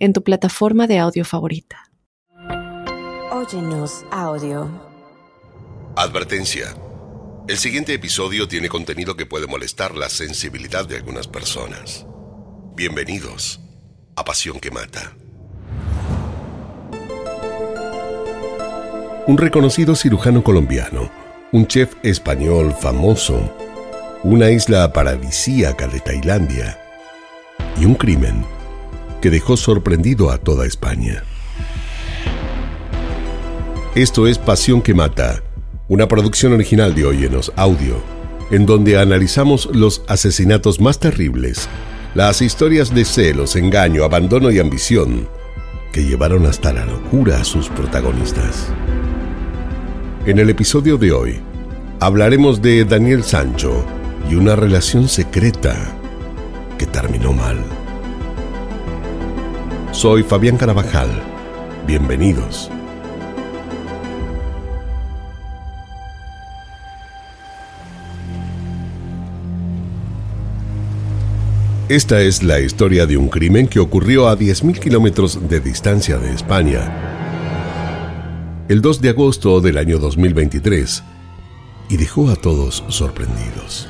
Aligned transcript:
en 0.00 0.14
tu 0.14 0.24
plataforma 0.24 0.86
de 0.86 0.98
audio 0.98 1.24
favorita. 1.24 1.92
Óyenos 3.30 4.04
audio. 4.10 4.68
Advertencia. 5.94 6.74
El 7.46 7.58
siguiente 7.58 7.92
episodio 7.92 8.48
tiene 8.48 8.68
contenido 8.68 9.14
que 9.14 9.26
puede 9.26 9.46
molestar 9.46 9.94
la 9.94 10.08
sensibilidad 10.08 10.86
de 10.86 10.96
algunas 10.96 11.28
personas. 11.28 12.06
Bienvenidos 12.74 13.60
a 14.16 14.24
Pasión 14.24 14.58
que 14.58 14.70
Mata. 14.70 15.14
Un 19.26 19.36
reconocido 19.36 19.94
cirujano 19.94 20.42
colombiano, 20.42 21.10
un 21.52 21.66
chef 21.66 21.94
español 22.02 22.74
famoso, 22.80 23.54
una 24.24 24.50
isla 24.50 24.92
paradisíaca 24.92 25.86
de 25.88 26.00
Tailandia 26.00 26.80
y 27.78 27.84
un 27.84 27.94
crimen 27.94 28.44
que 29.20 29.30
dejó 29.30 29.56
sorprendido 29.56 30.30
a 30.30 30.38
toda 30.38 30.66
España. 30.66 31.22
Esto 33.94 34.26
es 34.26 34.38
Pasión 34.38 34.82
que 34.82 34.94
Mata, 34.94 35.42
una 35.88 36.06
producción 36.06 36.52
original 36.52 36.94
de 36.94 37.04
Óyenos 37.04 37.52
Audio, 37.56 37.96
en 38.50 38.66
donde 38.66 38.98
analizamos 38.98 39.68
los 39.72 40.02
asesinatos 40.06 40.80
más 40.80 40.98
terribles, 40.98 41.68
las 42.14 42.42
historias 42.42 42.94
de 42.94 43.04
celos, 43.04 43.56
engaño, 43.56 44.04
abandono 44.04 44.50
y 44.50 44.58
ambición 44.58 45.28
que 45.92 46.04
llevaron 46.04 46.46
hasta 46.46 46.72
la 46.72 46.84
locura 46.84 47.40
a 47.40 47.44
sus 47.44 47.68
protagonistas. 47.68 48.68
En 50.26 50.38
el 50.38 50.50
episodio 50.50 50.96
de 50.96 51.12
hoy, 51.12 51.40
hablaremos 51.98 52.62
de 52.62 52.84
Daniel 52.84 53.24
Sancho 53.24 53.84
y 54.30 54.34
una 54.34 54.54
relación 54.54 55.08
secreta 55.08 55.76
que 56.78 56.86
terminó 56.86 57.32
mal. 57.32 57.58
Soy 59.92 60.22
Fabián 60.22 60.56
Carabajal. 60.56 61.10
Bienvenidos. 61.84 62.70
Esta 71.88 72.20
es 72.20 72.44
la 72.44 72.60
historia 72.60 73.04
de 73.06 73.16
un 73.16 73.28
crimen 73.28 73.66
que 73.66 73.80
ocurrió 73.80 74.28
a 74.28 74.38
10.000 74.38 74.78
kilómetros 74.78 75.48
de 75.48 75.58
distancia 75.58 76.18
de 76.18 76.34
España. 76.34 76.86
El 78.68 78.80
2 78.80 79.00
de 79.00 79.08
agosto 79.08 79.60
del 79.60 79.76
año 79.76 79.98
2023 79.98 81.02
y 81.88 81.96
dejó 81.96 82.30
a 82.30 82.36
todos 82.36 82.84
sorprendidos. 82.88 83.88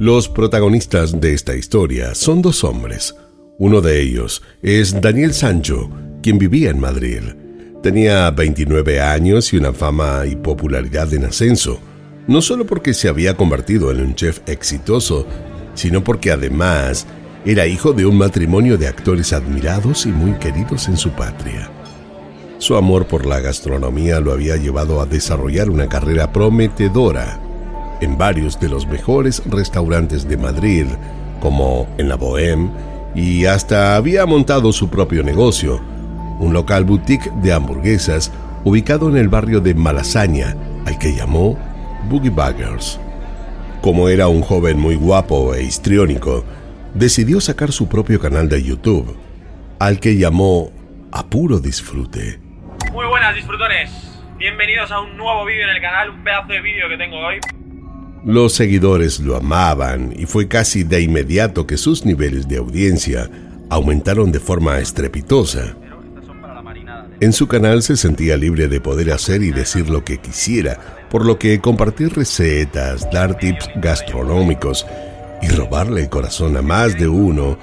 Los 0.00 0.28
protagonistas 0.28 1.20
de 1.20 1.34
esta 1.34 1.56
historia 1.56 2.14
son 2.14 2.40
dos 2.40 2.62
hombres. 2.62 3.16
Uno 3.58 3.80
de 3.80 4.00
ellos 4.00 4.44
es 4.62 5.00
Daniel 5.00 5.34
Sancho, 5.34 5.90
quien 6.22 6.38
vivía 6.38 6.70
en 6.70 6.78
Madrid. 6.78 7.22
Tenía 7.82 8.30
29 8.30 9.00
años 9.00 9.52
y 9.52 9.56
una 9.56 9.72
fama 9.72 10.24
y 10.24 10.36
popularidad 10.36 11.12
en 11.14 11.24
ascenso, 11.24 11.80
no 12.28 12.40
solo 12.42 12.64
porque 12.64 12.94
se 12.94 13.08
había 13.08 13.36
convertido 13.36 13.90
en 13.90 14.00
un 14.00 14.14
chef 14.14 14.38
exitoso, 14.46 15.26
sino 15.74 16.04
porque 16.04 16.30
además 16.30 17.04
era 17.44 17.66
hijo 17.66 17.92
de 17.92 18.06
un 18.06 18.18
matrimonio 18.18 18.78
de 18.78 18.86
actores 18.86 19.32
admirados 19.32 20.06
y 20.06 20.10
muy 20.10 20.38
queridos 20.38 20.86
en 20.86 20.96
su 20.96 21.10
patria. 21.10 21.72
Su 22.58 22.76
amor 22.76 23.06
por 23.06 23.26
la 23.26 23.40
gastronomía 23.40 24.20
lo 24.20 24.30
había 24.30 24.54
llevado 24.58 25.00
a 25.00 25.06
desarrollar 25.06 25.68
una 25.70 25.88
carrera 25.88 26.32
prometedora 26.32 27.47
en 28.00 28.18
varios 28.18 28.58
de 28.60 28.68
los 28.68 28.86
mejores 28.86 29.42
restaurantes 29.46 30.28
de 30.28 30.36
Madrid, 30.36 30.86
como 31.40 31.86
en 31.98 32.08
la 32.08 32.16
Bohème, 32.16 32.70
y 33.14 33.46
hasta 33.46 33.96
había 33.96 34.26
montado 34.26 34.72
su 34.72 34.88
propio 34.88 35.22
negocio, 35.22 35.80
un 36.38 36.52
local 36.52 36.84
boutique 36.84 37.30
de 37.42 37.52
hamburguesas 37.52 38.32
ubicado 38.64 39.08
en 39.08 39.16
el 39.16 39.28
barrio 39.28 39.60
de 39.60 39.74
Malasaña, 39.74 40.56
al 40.86 40.98
que 40.98 41.14
llamó 41.14 41.58
Boogie 42.08 42.30
Buggers. 42.30 43.00
Como 43.80 44.08
era 44.08 44.28
un 44.28 44.42
joven 44.42 44.78
muy 44.78 44.96
guapo 44.96 45.54
e 45.54 45.62
histriónico, 45.62 46.44
decidió 46.94 47.40
sacar 47.40 47.72
su 47.72 47.88
propio 47.88 48.20
canal 48.20 48.48
de 48.48 48.62
YouTube, 48.62 49.16
al 49.78 50.00
que 50.00 50.16
llamó 50.16 50.70
A 51.12 51.26
Puro 51.26 51.60
Disfrute. 51.60 52.40
Muy 52.92 53.06
buenas 53.06 53.34
disfrutones, 53.34 53.90
bienvenidos 54.38 54.90
a 54.90 55.00
un 55.00 55.16
nuevo 55.16 55.44
vídeo 55.44 55.64
en 55.64 55.76
el 55.76 55.80
canal, 55.80 56.10
un 56.10 56.24
pedazo 56.24 56.52
de 56.52 56.60
vídeo 56.60 56.88
que 56.88 56.96
tengo 56.96 57.18
hoy. 57.18 57.38
Los 58.28 58.52
seguidores 58.52 59.20
lo 59.20 59.36
amaban 59.36 60.12
y 60.14 60.26
fue 60.26 60.48
casi 60.48 60.82
de 60.82 61.00
inmediato 61.00 61.66
que 61.66 61.78
sus 61.78 62.04
niveles 62.04 62.46
de 62.46 62.58
audiencia 62.58 63.30
aumentaron 63.70 64.32
de 64.32 64.38
forma 64.38 64.80
estrepitosa. 64.80 65.74
En 67.20 67.32
su 67.32 67.48
canal 67.48 67.82
se 67.82 67.96
sentía 67.96 68.36
libre 68.36 68.68
de 68.68 68.82
poder 68.82 69.12
hacer 69.12 69.42
y 69.42 69.50
decir 69.50 69.88
lo 69.88 70.04
que 70.04 70.18
quisiera, 70.18 71.06
por 71.08 71.24
lo 71.24 71.38
que 71.38 71.58
compartir 71.62 72.12
recetas, 72.12 73.10
dar 73.10 73.38
tips 73.38 73.70
gastronómicos 73.76 74.86
y 75.40 75.48
robarle 75.48 76.02
el 76.02 76.10
corazón 76.10 76.54
a 76.58 76.60
más 76.60 76.98
de 76.98 77.08
uno 77.08 77.56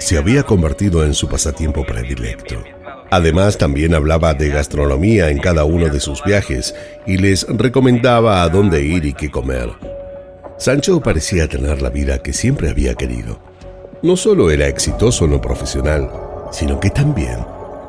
se 0.00 0.18
había 0.18 0.42
convertido 0.42 1.04
en 1.04 1.14
su 1.14 1.28
pasatiempo 1.28 1.86
predilecto. 1.86 2.64
Además, 3.10 3.58
también 3.58 3.94
hablaba 3.94 4.34
de 4.34 4.48
gastronomía 4.48 5.30
en 5.30 5.38
cada 5.38 5.64
uno 5.64 5.88
de 5.88 6.00
sus 6.00 6.22
viajes 6.24 6.74
y 7.06 7.16
les 7.18 7.46
recomendaba 7.48 8.42
a 8.42 8.48
dónde 8.48 8.82
ir 8.82 9.04
y 9.04 9.12
qué 9.12 9.30
comer. 9.30 9.70
Sancho 10.58 11.00
parecía 11.00 11.48
tener 11.48 11.82
la 11.82 11.90
vida 11.90 12.18
que 12.18 12.32
siempre 12.32 12.70
había 12.70 12.94
querido. 12.94 13.38
No 14.02 14.16
solo 14.16 14.50
era 14.50 14.66
exitoso 14.66 15.24
en 15.24 15.32
lo 15.32 15.40
profesional, 15.40 16.10
sino 16.52 16.78
que 16.80 16.90
también 16.90 17.38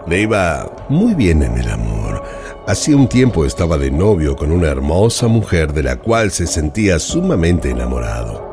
le 0.08 0.22
iba 0.22 0.70
muy 0.90 1.14
bien 1.14 1.44
en 1.44 1.58
el 1.58 1.70
amor. 1.70 2.24
Hacía 2.68 2.96
un 2.96 3.08
tiempo 3.08 3.46
estaba 3.46 3.78
de 3.78 3.92
novio 3.92 4.36
con 4.36 4.52
una 4.52 4.68
hermosa 4.68 5.28
mujer 5.28 5.74
de 5.74 5.84
la 5.84 5.97
cual 5.97 6.32
se 6.32 6.47
sentía 6.47 7.00
sumamente 7.00 7.70
enamorado. 7.70 8.44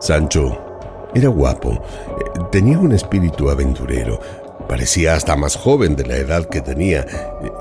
Sancho 0.00 0.58
era 1.14 1.28
guapo, 1.28 1.72
eh, 1.72 2.40
tenía 2.52 2.78
un 2.78 2.92
espíritu 2.92 3.50
aventurero, 3.50 4.20
Parecía 4.68 5.14
hasta 5.14 5.34
más 5.34 5.56
joven 5.56 5.96
de 5.96 6.06
la 6.06 6.16
edad 6.16 6.44
que 6.44 6.60
tenía. 6.60 7.06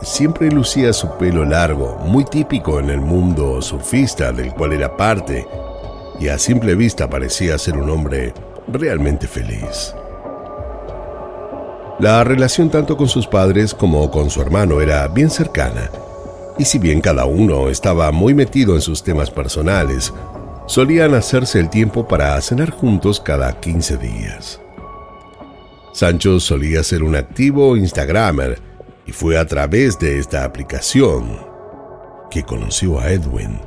Siempre 0.02 0.52
lucía 0.52 0.92
su 0.92 1.18
pelo 1.18 1.46
largo, 1.46 1.98
muy 2.04 2.26
típico 2.26 2.80
en 2.80 2.90
el 2.90 3.00
mundo 3.00 3.62
surfista 3.62 4.34
del 4.34 4.54
cual 4.54 4.74
era 4.74 4.98
parte, 4.98 5.48
y 6.20 6.28
a 6.28 6.38
simple 6.38 6.76
vista 6.76 7.10
parecía 7.10 7.58
ser 7.58 7.78
un 7.78 7.90
hombre 7.90 8.34
realmente 8.68 9.26
feliz. 9.28 9.96
La 12.00 12.24
relación 12.24 12.70
tanto 12.70 12.98
con 12.98 13.08
sus 13.08 13.26
padres 13.26 13.74
como 13.74 14.12
con 14.12 14.30
su 14.30 14.42
hermano 14.42 14.82
era 14.82 15.08
bien 15.08 15.30
cercana, 15.30 15.90
y 16.58 16.66
si 16.66 16.78
bien 16.78 17.00
cada 17.00 17.26
uno 17.26 17.70
estaba 17.70 18.12
muy 18.12 18.34
metido 18.34 18.76
en 18.76 18.82
sus 18.82 19.02
temas 19.02 19.32
personales, 19.32 20.14
solían 20.66 21.14
hacerse 21.14 21.60
el 21.60 21.70
tiempo 21.70 22.06
para 22.08 22.40
cenar 22.42 22.72
juntos 22.72 23.22
cada 23.22 23.60
15 23.60 23.98
días. 23.98 24.60
Sancho 25.94 26.40
solía 26.40 26.84
ser 26.84 27.04
un 27.04 27.16
activo 27.16 27.76
Instagramer 27.76 28.60
y 29.06 29.12
fue 29.12 29.38
a 29.38 29.46
través 29.46 29.98
de 29.98 30.20
esta 30.20 30.44
aplicación 30.44 31.40
que 32.30 32.44
conoció 32.44 33.00
a 33.00 33.12
Edwin. 33.12 33.60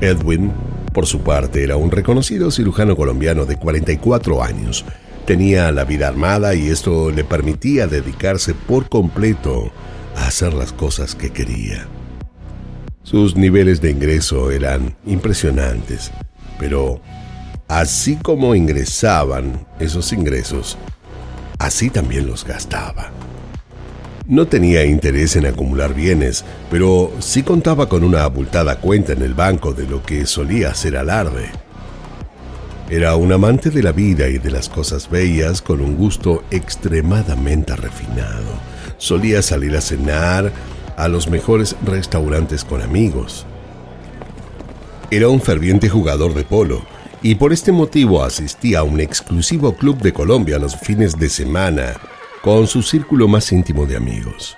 Edwin, 0.00 0.52
por 0.92 1.06
su 1.06 1.20
parte, 1.20 1.62
era 1.62 1.76
un 1.76 1.90
reconocido 1.90 2.50
cirujano 2.50 2.96
colombiano 2.96 3.46
de 3.46 3.56
44 3.56 4.42
años. 4.42 4.84
Tenía 5.24 5.70
la 5.72 5.84
vida 5.84 6.08
armada 6.08 6.54
y 6.54 6.68
esto 6.68 7.10
le 7.10 7.24
permitía 7.24 7.86
dedicarse 7.86 8.54
por 8.54 8.88
completo 8.88 9.70
a 10.16 10.26
hacer 10.26 10.54
las 10.54 10.72
cosas 10.72 11.14
que 11.14 11.30
quería. 11.30 11.86
Sus 13.02 13.36
niveles 13.36 13.80
de 13.80 13.90
ingreso 13.90 14.50
eran 14.50 14.96
impresionantes, 15.06 16.10
pero 16.58 17.00
Así 17.68 18.16
como 18.16 18.54
ingresaban 18.54 19.66
esos 19.78 20.14
ingresos, 20.14 20.78
así 21.58 21.90
también 21.90 22.26
los 22.26 22.46
gastaba. 22.46 23.10
No 24.26 24.48
tenía 24.48 24.86
interés 24.86 25.36
en 25.36 25.44
acumular 25.44 25.92
bienes, 25.92 26.46
pero 26.70 27.12
sí 27.18 27.42
contaba 27.42 27.86
con 27.86 28.04
una 28.04 28.24
abultada 28.24 28.80
cuenta 28.80 29.12
en 29.12 29.20
el 29.20 29.34
banco 29.34 29.74
de 29.74 29.86
lo 29.86 30.02
que 30.02 30.24
solía 30.24 30.70
hacer 30.70 30.96
alarde. 30.96 31.50
Era 32.88 33.16
un 33.16 33.32
amante 33.34 33.68
de 33.68 33.82
la 33.82 33.92
vida 33.92 34.28
y 34.28 34.38
de 34.38 34.50
las 34.50 34.70
cosas 34.70 35.10
bellas 35.10 35.60
con 35.60 35.82
un 35.82 35.94
gusto 35.94 36.44
extremadamente 36.50 37.76
refinado. 37.76 38.48
Solía 38.96 39.42
salir 39.42 39.76
a 39.76 39.82
cenar 39.82 40.52
a 40.96 41.06
los 41.08 41.28
mejores 41.28 41.76
restaurantes 41.84 42.64
con 42.64 42.80
amigos. 42.80 43.44
Era 45.10 45.28
un 45.28 45.42
ferviente 45.42 45.90
jugador 45.90 46.32
de 46.32 46.44
polo 46.44 46.97
y 47.22 47.34
por 47.34 47.52
este 47.52 47.72
motivo 47.72 48.22
asistía 48.22 48.80
a 48.80 48.82
un 48.82 49.00
exclusivo 49.00 49.74
club 49.74 49.98
de 49.98 50.12
Colombia 50.12 50.58
los 50.58 50.76
fines 50.76 51.18
de 51.18 51.28
semana 51.28 51.94
con 52.42 52.66
su 52.66 52.82
círculo 52.82 53.28
más 53.28 53.50
íntimo 53.52 53.86
de 53.86 53.96
amigos. 53.96 54.56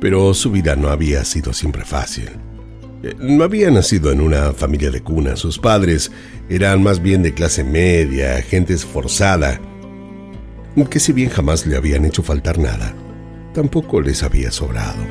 Pero 0.00 0.34
su 0.34 0.50
vida 0.50 0.76
no 0.76 0.88
había 0.88 1.24
sido 1.24 1.52
siempre 1.52 1.84
fácil. 1.84 2.30
Eh, 3.02 3.14
no 3.18 3.44
había 3.44 3.70
nacido 3.70 4.12
en 4.12 4.20
una 4.20 4.52
familia 4.52 4.90
de 4.90 5.00
cuna, 5.00 5.36
sus 5.36 5.58
padres 5.58 6.12
eran 6.48 6.82
más 6.82 7.00
bien 7.00 7.22
de 7.22 7.32
clase 7.32 7.64
media, 7.64 8.42
gente 8.42 8.74
esforzada, 8.74 9.60
que 10.90 11.00
si 11.00 11.12
bien 11.12 11.30
jamás 11.30 11.66
le 11.66 11.76
habían 11.76 12.04
hecho 12.04 12.22
faltar 12.22 12.58
nada, 12.58 12.94
tampoco 13.54 14.00
les 14.00 14.22
había 14.22 14.50
sobrado. 14.50 15.02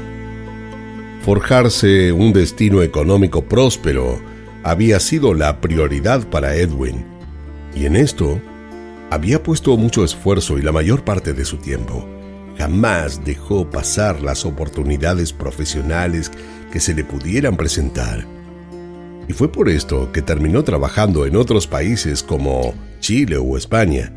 Forjarse 1.24 2.12
un 2.12 2.33
destino 2.33 2.81
económico 2.81 3.44
próspero 3.44 4.19
había 4.63 5.00
sido 5.00 5.34
la 5.34 5.60
prioridad 5.62 6.28
para 6.30 6.56
Edwin, 6.56 7.06
y 7.75 7.86
en 7.86 7.96
esto 7.96 8.40
había 9.10 9.44
puesto 9.44 9.75
mucho 9.75 10.04
esfuerzo 10.04 10.58
y 10.58 10.62
la 10.62 10.72
mayor 10.72 11.04
parte 11.04 11.34
de 11.34 11.46
su 11.46 11.58
tiempo. 11.58 12.08
Jamás 12.58 13.24
dejó 13.25 13.69
pasar 13.69 14.22
las 14.22 14.46
oportunidades 14.46 15.34
profesionales 15.34 16.31
que 16.72 16.80
se 16.80 16.94
le 16.94 17.04
pudieran 17.04 17.58
presentar. 17.58 18.25
Y 19.28 19.34
fue 19.34 19.52
por 19.52 19.69
esto 19.69 20.12
que 20.12 20.22
terminó 20.22 20.64
trabajando 20.64 21.25
en 21.25 21.36
otros 21.36 21.68
países 21.68 22.24
como 22.24 22.74
Chile 23.00 23.38
o 23.38 23.57
España. 23.57 24.14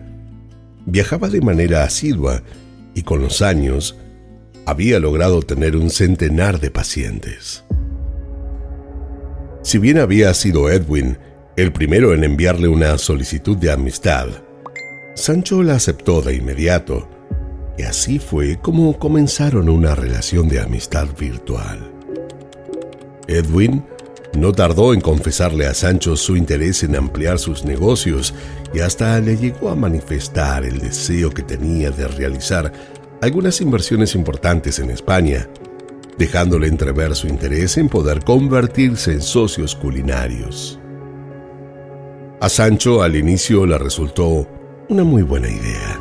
Viajaba 0.87 1.29
de 1.29 1.41
manera 1.41 1.85
asidua 1.85 2.43
y 2.95 3.03
con 3.03 3.21
los 3.21 3.43
años 3.43 3.97
había 4.67 4.99
logrado 5.01 5.43
tener 5.43 5.77
un 5.77 5.91
centenar 5.91 6.61
de 6.61 6.71
pacientes. 6.71 7.64
Si 9.65 9.79
bien 9.79 9.99
había 9.99 10.35
sido 10.35 10.71
Edwin 10.71 11.17
el 11.57 11.73
primero 11.73 12.13
en 12.13 12.23
enviarle 12.23 12.69
una 12.69 12.99
solicitud 12.99 13.57
de 13.57 13.73
amistad, 13.73 14.29
Sancho 15.15 15.63
la 15.63 15.77
aceptó 15.77 16.21
de 16.21 16.37
inmediato, 16.37 17.09
y 17.79 17.85
así 17.85 18.19
fue 18.19 18.59
como 18.61 18.99
comenzaron 18.99 19.71
una 19.71 19.95
relación 19.95 20.51
de 20.51 20.61
amistad 20.61 21.09
virtual. 21.19 21.91
Edwin 23.27 23.83
no 24.37 24.53
tardó 24.53 24.93
en 24.93 25.01
confesarle 25.01 25.67
a 25.67 25.73
Sancho 25.73 26.15
su 26.15 26.37
interés 26.37 26.83
en 26.83 26.95
ampliar 26.95 27.39
sus 27.39 27.65
negocios 27.65 28.35
y 28.75 28.81
hasta 28.81 29.19
le 29.21 29.39
llegó 29.39 29.71
a 29.71 29.75
manifestar 29.75 30.67
el 30.67 30.79
deseo 30.79 31.31
que 31.31 31.43
tenía 31.43 31.91
de 31.91 32.07
realizar 32.07 32.71
algunas 33.23 33.63
inversiones 33.63 34.15
importantes 34.15 34.79
en 34.79 34.91
España, 34.91 35.49
dejándole 36.19 36.69
entrever 36.69 37.15
su 37.15 37.27
interés 37.27 37.77
en 37.77 37.89
poder 37.89 38.23
convertirse 38.25 39.13
en 39.13 39.23
socios 39.23 39.75
culinarios. 39.75 40.79
A 42.41 42.49
Sancho 42.49 43.03
al 43.03 43.17
inicio 43.17 43.65
le 43.67 43.79
resultó 43.79 44.47
una 44.89 45.05
muy 45.05 45.23
buena 45.23 45.49
idea. 45.49 45.99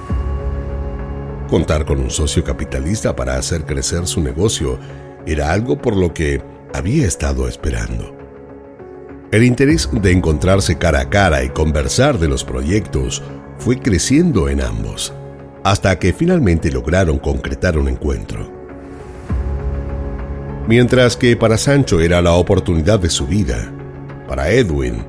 Contar 1.50 1.86
con 1.86 2.00
un 2.00 2.10
socio 2.10 2.44
capitalista 2.44 3.16
para 3.16 3.38
hacer 3.38 3.66
crecer 3.66 4.08
su 4.08 4.22
negocio 4.22 4.80
era 5.26 5.52
algo 5.52 5.78
por 5.78 5.96
lo 5.96 6.14
que 6.14 6.42
había 6.74 7.08
estado 7.08 7.48
esperando. 7.48 8.16
El 9.32 9.44
interés 9.44 9.90
de 9.92 10.12
encontrarse 10.12 10.78
cara 10.78 11.02
a 11.02 11.10
cara 11.10 11.44
y 11.44 11.50
conversar 11.50 12.20
de 12.20 12.28
los 12.28 12.44
proyectos 12.44 13.24
fue 13.58 13.80
creciendo 13.80 14.50
en 14.50 14.62
ambos, 14.62 15.14
hasta 15.64 15.98
que 15.98 16.14
finalmente 16.14 16.72
lograron 16.72 17.20
concretar 17.20 17.78
un 17.78 17.88
encuentro. 17.88 18.63
Mientras 20.68 21.18
que 21.18 21.36
para 21.36 21.58
Sancho 21.58 22.00
era 22.00 22.22
la 22.22 22.34
oportunidad 22.34 22.98
de 22.98 23.10
su 23.10 23.28
vida, 23.28 23.70
para 24.30 24.50
Edwin 24.50 25.04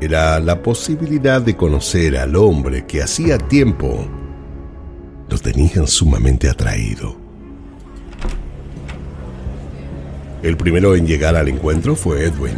era 0.00 0.40
la 0.40 0.60
posibilidad 0.60 1.40
de 1.40 1.56
conocer 1.56 2.16
al 2.16 2.34
hombre 2.34 2.84
que 2.84 3.02
hacía 3.02 3.38
tiempo 3.38 4.06
lo 5.28 5.38
tenían 5.38 5.86
sumamente 5.86 6.48
atraído. 6.48 7.16
El 10.42 10.56
primero 10.56 10.96
en 10.96 11.06
llegar 11.06 11.36
al 11.36 11.48
encuentro 11.48 11.94
fue 11.94 12.24
Edwin. 12.24 12.56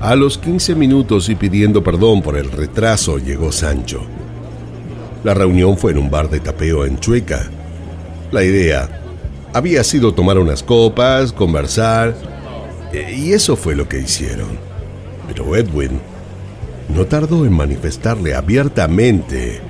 A 0.00 0.14
los 0.14 0.38
15 0.38 0.74
minutos 0.74 1.28
y 1.28 1.34
pidiendo 1.34 1.82
perdón 1.82 2.22
por 2.22 2.36
el 2.36 2.50
retraso 2.50 3.18
llegó 3.18 3.52
Sancho. 3.52 4.00
La 5.22 5.34
reunión 5.34 5.76
fue 5.76 5.92
en 5.92 5.98
un 5.98 6.10
bar 6.10 6.30
de 6.30 6.40
tapeo 6.40 6.84
en 6.84 6.98
Chueca. 6.98 7.42
La 8.30 8.42
idea 8.42 9.03
había 9.54 9.84
sido 9.84 10.12
tomar 10.12 10.36
unas 10.36 10.64
copas, 10.64 11.32
conversar, 11.32 12.14
e, 12.92 13.14
y 13.14 13.32
eso 13.32 13.54
fue 13.56 13.76
lo 13.76 13.88
que 13.88 14.00
hicieron. 14.00 14.58
Pero 15.28 15.54
Edwin 15.54 16.00
no 16.94 17.06
tardó 17.06 17.46
en 17.46 17.52
manifestarle 17.52 18.34
abiertamente 18.34 19.60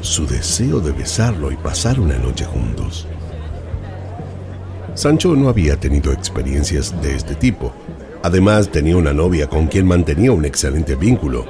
su 0.00 0.26
deseo 0.28 0.78
de 0.78 0.92
besarlo 0.92 1.50
y 1.50 1.56
pasar 1.56 1.98
una 1.98 2.16
noche 2.18 2.44
juntos. 2.44 3.08
Sancho 4.94 5.34
no 5.34 5.48
había 5.48 5.76
tenido 5.76 6.12
experiencias 6.12 6.94
de 7.02 7.16
este 7.16 7.34
tipo. 7.34 7.72
Además, 8.22 8.70
tenía 8.70 8.96
una 8.96 9.12
novia 9.12 9.48
con 9.48 9.66
quien 9.66 9.86
mantenía 9.86 10.30
un 10.30 10.44
excelente 10.44 10.94
vínculo. 10.94 11.44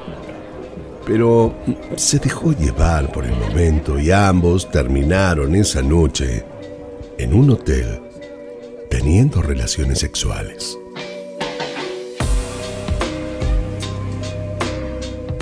Pero 1.05 1.55
se 1.97 2.19
dejó 2.19 2.53
llevar 2.53 3.13
por 3.13 3.27
el 3.27 3.37
momento 3.37 4.01
y 4.01 4.11
ambos 4.11 4.69
terminaron 4.71 5.55
esa 5.55 5.83
noche 5.83 6.45
en 7.19 7.35
un 7.35 7.51
hotel 7.51 8.01
teniendo 8.91 9.43
relaciones 9.43 9.99
sexuales. 9.99 10.79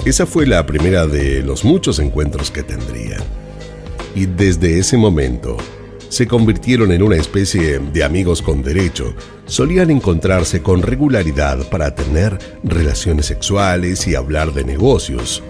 Esa 0.04 0.26
fue 0.26 0.46
la 0.46 0.66
primera 0.66 1.06
de 1.06 1.42
los 1.42 1.64
muchos 1.64 1.98
encuentros 1.98 2.50
que 2.50 2.62
tendría. 2.62 3.16
Y 4.14 4.26
desde 4.26 4.78
ese 4.78 4.96
momento, 4.96 5.56
se 6.10 6.28
convirtieron 6.28 6.92
en 6.92 7.02
una 7.02 7.16
especie 7.16 7.78
de 7.78 8.04
amigos 8.04 8.40
con 8.42 8.62
derecho. 8.62 9.14
Solían 9.46 9.90
encontrarse 9.90 10.62
con 10.62 10.82
regularidad 10.82 11.68
para 11.70 11.94
tener 11.94 12.38
relaciones 12.62 13.26
sexuales 13.26 14.06
y 14.06 14.14
hablar 14.14 14.52
de 14.52 14.64
negocios. 14.64 15.42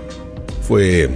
Fue 0.63 1.11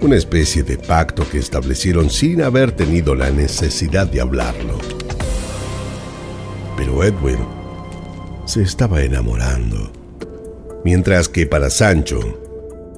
una 0.00 0.16
especie 0.16 0.62
de 0.62 0.78
pacto 0.78 1.28
que 1.28 1.38
establecieron 1.38 2.10
sin 2.10 2.42
haber 2.42 2.72
tenido 2.72 3.14
la 3.14 3.30
necesidad 3.30 4.06
de 4.06 4.20
hablarlo. 4.20 4.78
Pero 6.76 7.02
Edwin 7.02 7.38
se 8.44 8.62
estaba 8.62 9.02
enamorando, 9.02 9.90
mientras 10.84 11.28
que 11.28 11.46
para 11.46 11.70
Sancho 11.70 12.20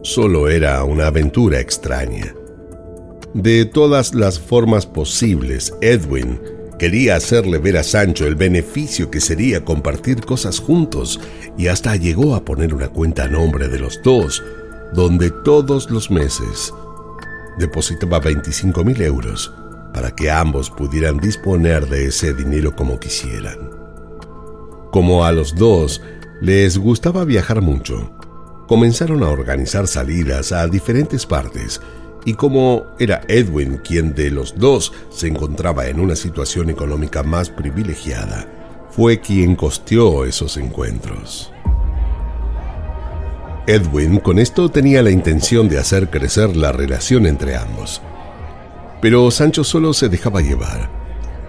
solo 0.03 0.49
era 0.49 0.83
una 0.85 1.07
aventura 1.07 1.61
extraña. 1.61 2.35
De 3.35 3.65
todas 3.65 4.15
las 4.15 4.41
formas 4.41 4.87
posibles, 4.87 5.75
Edwin 5.81 6.41
quería 6.79 7.17
hacerle 7.17 7.59
ver 7.59 7.77
a 7.77 7.83
Sancho 7.83 8.27
el 8.27 8.35
beneficio 8.35 9.11
que 9.11 9.21
sería 9.21 9.65
compartir 9.65 10.21
cosas 10.23 10.59
juntos 10.59 11.21
y 11.57 11.69
hasta 11.69 11.97
llegó 11.97 12.35
a 12.35 12.45
poner 12.45 12.75
una 12.75 12.89
cuenta 12.89 13.25
a 13.25 13.29
nombre 13.29 13.69
de 13.69 13.79
los 13.79 14.01
dos, 14.03 14.43
donde 14.93 15.31
todos 15.45 15.91
los 15.91 16.11
meses 16.11 16.73
depositaba 17.59 18.19
25 18.19 18.85
mil 18.85 19.01
euros 19.03 19.53
para 19.93 20.15
que 20.15 20.31
ambos 20.31 20.71
pudieran 20.71 21.19
disponer 21.19 21.89
de 21.89 22.07
ese 22.07 22.35
dinero 22.35 22.77
como 22.77 23.01
quisieran. 23.01 23.71
Como 24.91 25.25
a 25.25 25.33
los 25.33 25.55
dos 25.55 26.01
les 26.41 26.79
gustaba 26.79 27.25
viajar 27.25 27.61
mucho, 27.61 28.13
comenzaron 28.69 29.23
a 29.23 29.29
organizar 29.29 29.87
salidas 29.87 30.53
a 30.53 30.67
diferentes 30.69 31.27
partes 31.27 31.81
y 32.25 32.35
como 32.35 32.85
era 32.99 33.23
Edwin 33.29 33.79
quien 33.79 34.15
de 34.15 34.31
los 34.31 34.57
dos 34.59 34.93
se 35.11 35.29
encontraba 35.29 35.87
en 35.87 36.01
una 36.01 36.17
situación 36.17 36.71
económica 36.71 37.23
más 37.23 37.51
privilegiada, 37.51 38.47
fue 38.91 39.21
quien 39.21 39.57
costeó 39.57 40.25
esos 40.25 40.57
encuentros. 40.57 41.53
Edwin 43.69 44.19
con 44.19 44.39
esto 44.39 44.71
tenía 44.71 45.03
la 45.03 45.11
intención 45.11 45.69
de 45.69 45.79
hacer 45.79 46.09
crecer 46.09 46.57
la 46.57 46.73
relación 46.73 47.27
entre 47.27 47.55
ambos. 47.55 48.01
Pero 49.03 49.31
Sancho 49.31 49.63
solo 49.63 49.93
se 49.93 50.09
dejaba 50.09 50.41
llevar. 50.41 50.89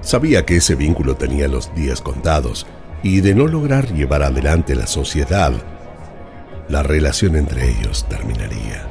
Sabía 0.01 0.45
que 0.45 0.57
ese 0.57 0.75
vínculo 0.75 1.15
tenía 1.15 1.47
los 1.47 1.73
días 1.75 2.01
contados 2.01 2.67
y 3.03 3.21
de 3.21 3.33
no 3.33 3.47
lograr 3.47 3.93
llevar 3.93 4.21
adelante 4.23 4.75
la 4.75 4.85
sociedad, 4.85 5.53
la 6.67 6.83
relación 6.83 7.37
entre 7.37 7.69
ellos 7.69 8.05
terminaría. 8.09 8.85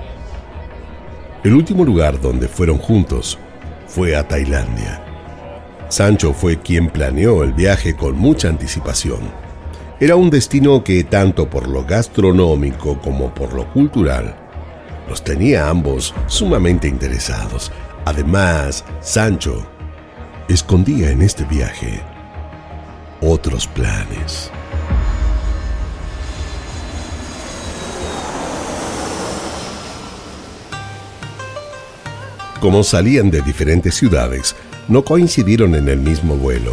El 1.45 1.53
último 1.53 1.85
lugar 1.85 2.23
donde 2.23 2.49
fueron 2.49 2.79
juntos 2.79 3.39
fue 3.89 4.17
a 4.17 4.27
Tailandia. 4.27 5.05
Sancho 5.91 6.33
fue 6.33 6.63
quien 6.63 6.89
planeó 6.89 7.45
el 7.45 7.53
viaje 7.53 7.95
con 7.95 8.17
mucha 8.17 8.49
anticipación. 8.49 9.48
Era 10.01 10.15
un 10.15 10.31
destino 10.31 10.85
que 10.85 11.03
tanto 11.03 11.51
por 11.51 11.67
lo 11.67 11.85
gastronómico 11.85 13.01
como 13.01 13.35
por 13.35 13.53
lo 13.53 13.69
cultural 13.73 14.37
Los 15.09 15.25
tenía 15.25 15.69
ambos 15.69 16.15
sumamente 16.29 16.87
interesados. 16.87 17.73
Además, 18.05 18.85
Sancho 19.01 19.67
escondía 20.49 21.11
en 21.11 21.23
este 21.23 21.45
viaje 21.45 22.01
otros 23.21 23.67
planes. 23.67 24.53
Como 32.61 32.85
salían 32.85 33.31
de 33.31 33.43
diferentes 33.43 33.97
ciudades, 33.97 34.55
no 34.87 35.05
coincidieron 35.05 35.75
en 35.75 35.89
el 35.89 35.99
mismo 35.99 36.37
vuelo, 36.37 36.73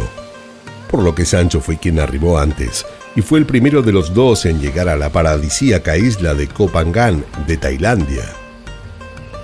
por 0.90 1.02
lo 1.02 1.14
que 1.14 1.24
Sancho 1.24 1.60
fue 1.60 1.76
quien 1.76 1.98
arribó 1.98 2.38
antes 2.38 2.86
y 3.16 3.22
fue 3.22 3.38
el 3.38 3.46
primero 3.46 3.82
de 3.82 3.92
los 3.92 4.12
dos 4.12 4.44
en 4.44 4.60
llegar 4.60 4.88
a 4.88 4.96
la 4.96 5.10
paradisíaca 5.10 5.96
isla 5.96 6.34
de 6.34 6.46
Koh 6.46 6.68
Phangan 6.68 7.24
de 7.46 7.56
Tailandia. 7.56 8.24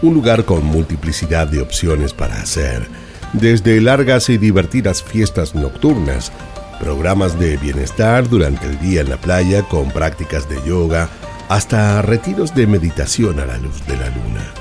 Un 0.02 0.14
lugar 0.14 0.44
con 0.44 0.64
multiplicidad 0.64 1.46
de 1.46 1.62
opciones 1.62 2.12
para 2.12 2.40
hacer, 2.40 2.86
desde 3.32 3.80
largas 3.80 4.28
y 4.28 4.36
divertidas 4.36 5.02
fiestas 5.02 5.54
nocturnas, 5.54 6.30
programas 6.78 7.38
de 7.38 7.56
bienestar 7.56 8.28
durante 8.28 8.66
el 8.66 8.78
día 8.80 9.00
en 9.00 9.08
la 9.08 9.16
playa 9.16 9.62
con 9.62 9.90
prácticas 9.90 10.48
de 10.48 10.56
yoga, 10.66 11.08
hasta 11.48 12.02
retiros 12.02 12.54
de 12.54 12.66
meditación 12.66 13.40
a 13.40 13.46
la 13.46 13.56
luz 13.56 13.84
de 13.86 13.96
la 13.96 14.08
luna 14.10 14.52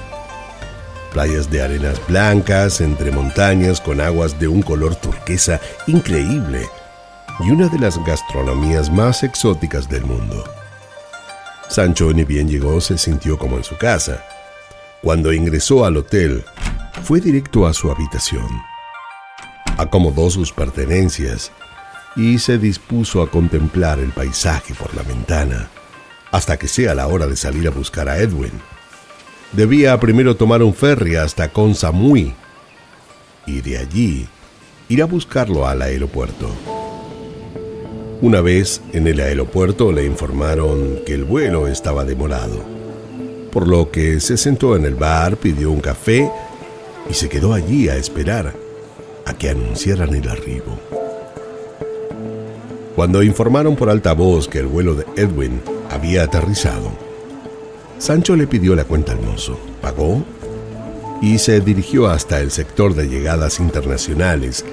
playas 1.11 1.51
de 1.51 1.61
arenas 1.61 1.99
blancas 2.07 2.79
entre 2.79 3.11
montañas 3.11 3.81
con 3.81 3.99
aguas 3.99 4.39
de 4.39 4.47
un 4.47 4.61
color 4.61 4.95
turquesa 4.95 5.59
increíble 5.85 6.69
y 7.39 7.51
una 7.51 7.67
de 7.67 7.79
las 7.79 7.97
gastronomías 8.03 8.91
más 8.91 9.23
exóticas 9.23 9.89
del 9.89 10.05
mundo. 10.05 10.43
Sancho 11.69 12.11
ni 12.13 12.23
bien 12.23 12.49
llegó 12.49 12.81
se 12.81 12.97
sintió 12.97 13.37
como 13.37 13.57
en 13.57 13.63
su 13.63 13.77
casa. 13.77 14.23
Cuando 15.01 15.33
ingresó 15.33 15.85
al 15.85 15.97
hotel, 15.97 16.43
fue 17.03 17.21
directo 17.21 17.65
a 17.65 17.73
su 17.73 17.89
habitación. 17.89 18.47
Acomodó 19.77 20.29
sus 20.29 20.51
pertenencias 20.51 21.51
y 22.15 22.39
se 22.39 22.57
dispuso 22.57 23.21
a 23.21 23.31
contemplar 23.31 23.99
el 23.99 24.11
paisaje 24.11 24.73
por 24.73 24.93
la 24.93 25.03
ventana, 25.03 25.69
hasta 26.31 26.57
que 26.57 26.67
sea 26.67 26.93
la 26.93 27.07
hora 27.07 27.25
de 27.25 27.37
salir 27.37 27.67
a 27.67 27.71
buscar 27.71 28.09
a 28.09 28.17
Edwin 28.17 28.51
debía 29.51 29.99
primero 29.99 30.35
tomar 30.35 30.63
un 30.63 30.73
ferry 30.73 31.15
hasta 31.15 31.49
Koh 31.49 31.73
Samui 31.73 32.33
y 33.45 33.61
de 33.61 33.77
allí 33.77 34.27
ir 34.87 35.01
a 35.01 35.05
buscarlo 35.05 35.67
al 35.67 35.81
aeropuerto. 35.81 36.80
Una 38.21 38.41
vez 38.41 38.81
en 38.93 39.07
el 39.07 39.19
aeropuerto 39.19 39.91
le 39.91 40.05
informaron 40.05 40.99
que 41.07 41.15
el 41.15 41.23
vuelo 41.23 41.67
estaba 41.67 42.05
demorado, 42.05 42.63
por 43.51 43.67
lo 43.67 43.89
que 43.89 44.19
se 44.19 44.37
sentó 44.37 44.75
en 44.75 44.85
el 44.85 44.93
bar, 44.93 45.37
pidió 45.37 45.71
un 45.71 45.81
café 45.81 46.29
y 47.09 47.15
se 47.15 47.29
quedó 47.29 47.55
allí 47.55 47.89
a 47.89 47.95
esperar 47.95 48.53
a 49.25 49.33
que 49.33 49.49
anunciaran 49.49 50.13
el 50.13 50.29
arribo. 50.29 50.77
Cuando 52.95 53.23
informaron 53.23 53.75
por 53.75 53.89
altavoz 53.89 54.47
que 54.47 54.59
el 54.59 54.67
vuelo 54.67 54.93
de 54.93 55.05
Edwin 55.15 55.59
había 55.89 56.21
aterrizado, 56.21 56.91
Sancho 57.97 58.35
le 58.35 58.45
pidió 58.45 58.75
la 58.75 58.83
cuenta 58.83 59.13
al 59.13 59.21
mozo, 59.21 59.57
pagó 59.81 60.23
y 61.23 61.39
se 61.39 61.59
dirigió 61.59 62.07
hasta 62.07 62.39
el 62.39 62.51
sector 62.51 62.93
de 62.93 63.09
llegadas 63.09 63.59
internacionales 63.59 64.63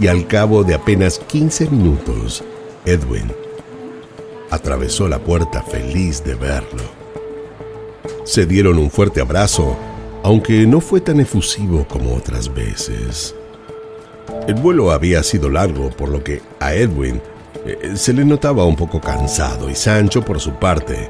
y 0.00 0.08
al 0.08 0.26
cabo 0.26 0.64
de 0.64 0.74
apenas 0.74 1.20
15 1.20 1.70
minutos, 1.70 2.42
Edwin 2.86 3.32
atravesó 4.48 5.08
la 5.08 5.18
puerta 5.18 5.60
feliz 5.60 6.22
de 6.22 6.36
verlo. 6.36 6.84
Se 8.24 8.46
dieron 8.46 8.78
un 8.78 8.92
fuerte 8.92 9.20
abrazo, 9.20 9.76
aunque 10.22 10.66
no 10.68 10.80
fue 10.80 11.00
tan 11.00 11.18
efusivo 11.18 11.84
como 11.88 12.14
otras 12.14 12.54
veces. 12.54 13.34
El 14.46 14.54
vuelo 14.54 14.92
había 14.92 15.24
sido 15.24 15.50
largo, 15.50 15.90
por 15.90 16.08
lo 16.08 16.22
que 16.22 16.42
a 16.60 16.74
Edwin 16.74 17.20
eh, 17.66 17.94
se 17.96 18.12
le 18.12 18.24
notaba 18.24 18.64
un 18.64 18.76
poco 18.76 19.00
cansado 19.00 19.68
y 19.68 19.74
Sancho, 19.74 20.22
por 20.24 20.38
su 20.38 20.52
parte, 20.52 21.08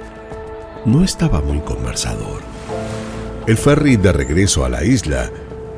no 0.87 1.05
estaba 1.05 1.43
muy 1.43 1.59
conversador. 1.61 2.41
El 3.47 3.59
ferry 3.59 3.97
de 3.97 4.13
regreso 4.13 4.65
a 4.65 4.71
la 4.71 4.83
isla 4.83 5.31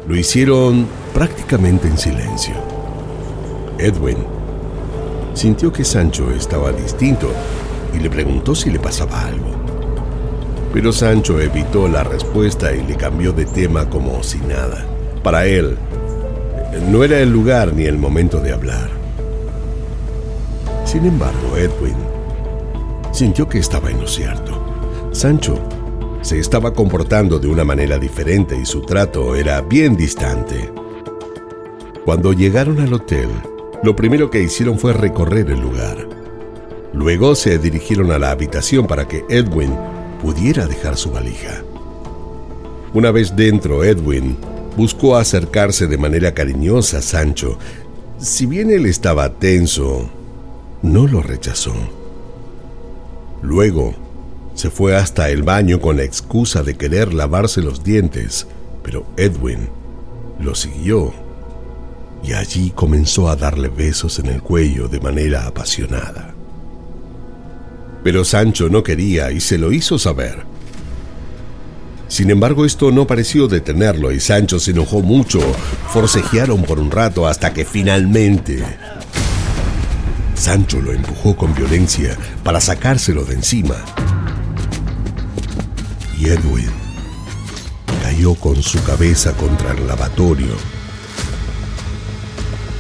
lo 0.07 0.15
hicieron 0.15 0.87
prácticamente 1.13 1.89
en 1.89 1.99
silencio. 1.99 2.55
Edwin 3.79 4.38
sintió 5.39 5.73
que 5.73 5.85
Sancho 5.85 6.33
estaba 6.33 6.73
distinto 6.73 7.31
y 7.95 8.01
le 8.01 8.11
preguntó 8.11 8.57
si 8.57 8.71
le 8.71 8.81
pasaba 8.81 9.25
algo. 9.25 9.53
Pero 10.73 10.93
Sancho 10.93 11.41
evitó 11.41 11.87
la 11.87 12.03
respuesta 12.03 12.75
y 12.75 12.85
le 12.85 12.97
cambió 12.97 13.33
de 13.33 13.47
tema 13.47 13.89
como 13.89 14.23
si 14.25 14.39
nada. 14.39 14.85
Para 15.23 15.47
él, 15.47 15.79
no 16.91 17.05
era 17.05 17.21
el 17.21 17.31
lugar 17.31 17.73
ni 17.73 17.85
el 17.85 17.99
momento 17.99 18.41
de 18.41 18.53
hablar. 18.53 18.91
Sin 20.85 21.07
embargo, 21.07 21.57
Edwin 21.57 21.97
sintió 23.13 23.49
que 23.49 23.59
estaba 23.59 23.91
en 23.91 24.01
lo 24.01 24.09
cierto. 24.09 24.61
Sancho 25.13 25.57
se 26.21 26.41
estaba 26.41 26.73
comportando 26.73 27.39
de 27.39 27.47
una 27.47 27.65
manera 27.65 27.97
diferente 27.99 28.59
y 28.61 28.67
su 28.67 28.83
trato 28.83 29.37
era 29.37 29.61
bien 29.61 29.97
distante. 29.97 30.73
Cuando 32.05 32.33
llegaron 32.33 32.81
al 32.81 32.93
hotel, 32.93 33.29
lo 33.83 33.95
primero 33.95 34.31
que 34.31 34.43
hicieron 34.43 34.79
fue 34.79 34.93
recorrer 34.93 35.51
el 35.51 35.61
lugar. 35.61 36.09
Luego 36.93 37.35
se 37.35 37.59
dirigieron 37.59 38.11
a 38.11 38.19
la 38.19 38.31
habitación 38.31 38.87
para 38.87 39.07
que 39.07 39.25
Edwin 39.29 39.75
pudiera 40.23 40.67
dejar 40.67 40.97
su 40.97 41.11
valija. 41.11 41.63
Una 42.93 43.11
vez 43.11 43.37
dentro, 43.37 43.85
Edwin 43.85 44.37
buscó 44.77 45.17
acercarse 45.17 45.87
de 45.87 45.99
manera 45.99 46.35
cariñosa 46.35 46.99
a 46.99 47.03
Sancho. 47.03 47.59
Si 48.19 48.47
bien 48.47 48.71
él 48.71 48.87
estaba 48.87 49.35
tenso, 49.35 50.09
no 50.83 51.07
lo 51.07 51.23
rechazó. 51.23 51.75
Luego, 53.43 53.95
se 54.55 54.71
fue 54.71 54.97
hasta 54.97 55.31
el 55.31 55.45
baño 55.45 55.81
con 55.81 55.97
la 55.97 56.03
excusa 56.03 56.65
de 56.65 56.77
querer 56.77 57.15
lavarse 57.15 57.61
los 57.61 57.85
dientes, 57.85 58.49
pero 58.83 59.07
Edwin 59.17 59.69
lo 60.41 60.57
siguió 60.57 61.13
y 62.23 62.33
allí 62.33 62.73
comenzó 62.75 63.29
a 63.29 63.37
darle 63.37 63.69
besos 63.69 64.19
en 64.19 64.27
el 64.27 64.43
cuello 64.43 64.89
de 64.89 65.01
manera 65.01 65.47
apasionada. 65.47 66.35
Pero 68.03 68.25
Sancho 68.25 68.69
no 68.69 68.83
quería 68.83 69.31
y 69.33 69.41
se 69.41 69.59
lo 69.59 69.73
hizo 69.73 69.99
saber. 69.99 70.43
Sin 72.09 72.31
embargo, 72.31 72.65
esto 72.65 72.91
no 72.91 73.07
pareció 73.07 73.49
detenerlo 73.49 74.13
y 74.13 74.21
Sancho 74.21 74.59
se 74.59 74.71
enojó 74.71 75.03
mucho. 75.03 75.41
Forcejearon 75.93 76.63
por 76.63 76.79
un 76.79 76.91
rato 76.91 77.27
hasta 77.27 77.53
que 77.53 77.65
finalmente 77.65 78.65
Sancho 80.35 80.81
lo 80.81 80.93
empujó 80.93 81.37
con 81.37 81.55
violencia 81.55 82.17
para 82.45 82.61
sacárselo 82.61 83.25
de 83.25 83.35
encima 83.35 83.77
y 86.19 86.29
Edwin 86.29 86.71
cayó 88.03 88.35
con 88.35 88.63
su 88.63 88.83
cabeza 88.83 89.33
contra 89.35 89.73
el 89.73 89.87
lavatorio, 89.87 90.55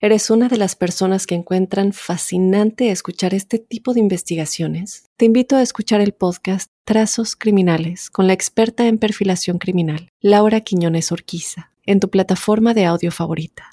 eres 0.00 0.30
una 0.30 0.48
de 0.48 0.58
las 0.58 0.76
personas 0.76 1.26
que 1.26 1.34
encuentran 1.34 1.92
fascinante 1.92 2.90
escuchar 2.90 3.32
este 3.32 3.58
tipo 3.58 3.94
de 3.94 4.00
investigaciones, 4.00 5.04
te 5.16 5.24
invito 5.24 5.56
a 5.56 5.62
escuchar 5.62 6.00
el 6.00 6.12
podcast 6.12 6.70
Trazos 6.84 7.34
Criminales 7.34 8.10
con 8.10 8.26
la 8.26 8.34
experta 8.34 8.86
en 8.86 8.98
perfilación 8.98 9.58
criminal, 9.58 10.08
Laura 10.20 10.60
Quiñones 10.60 11.12
Orquiza, 11.12 11.72
en 11.86 12.00
tu 12.00 12.10
plataforma 12.10 12.74
de 12.74 12.84
audio 12.84 13.10
favorita. 13.10 13.70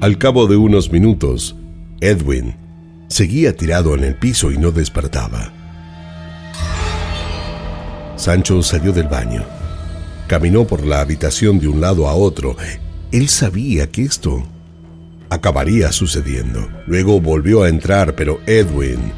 Al 0.00 0.18
cabo 0.18 0.46
de 0.46 0.56
unos 0.56 0.90
minutos, 0.90 1.56
Edwin 2.00 2.56
seguía 3.08 3.56
tirado 3.56 3.94
en 3.94 4.04
el 4.04 4.16
piso 4.16 4.50
y 4.50 4.58
no 4.58 4.70
despertaba. 4.70 5.52
Sancho 8.16 8.62
salió 8.62 8.92
del 8.92 9.08
baño. 9.08 9.63
Caminó 10.26 10.66
por 10.66 10.84
la 10.84 11.00
habitación 11.00 11.58
de 11.58 11.68
un 11.68 11.80
lado 11.80 12.08
a 12.08 12.14
otro. 12.14 12.56
Él 13.12 13.28
sabía 13.28 13.90
que 13.90 14.02
esto 14.02 14.42
acabaría 15.30 15.92
sucediendo. 15.92 16.68
Luego 16.86 17.20
volvió 17.20 17.62
a 17.62 17.68
entrar, 17.68 18.14
pero 18.14 18.40
Edwin 18.46 19.12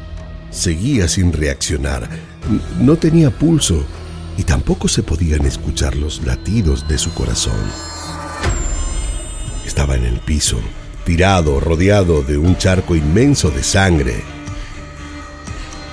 seguía 0.49 1.07
sin 1.07 1.31
reaccionar. 1.31 2.09
No 2.79 2.95
tenía 2.97 3.29
pulso 3.29 3.85
y 4.37 4.43
tampoco 4.43 4.87
se 4.87 5.03
podían 5.03 5.45
escuchar 5.45 5.95
los 5.95 6.25
latidos 6.25 6.87
de 6.87 6.97
su 6.97 7.13
corazón. 7.13 7.59
Estaba 9.65 9.95
en 9.95 10.05
el 10.05 10.19
piso, 10.19 10.59
tirado, 11.05 11.59
rodeado 11.59 12.21
de 12.21 12.37
un 12.37 12.57
charco 12.57 12.95
inmenso 12.95 13.49
de 13.49 13.63
sangre. 13.63 14.23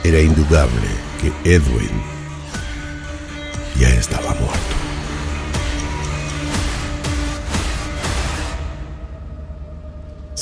Era 0.03 0.21
indudable 0.21 0.89
que 1.21 1.55
Edwin 1.55 1.91
ya 3.79 3.89
estaba 3.89 4.35
muerto. 4.35 4.64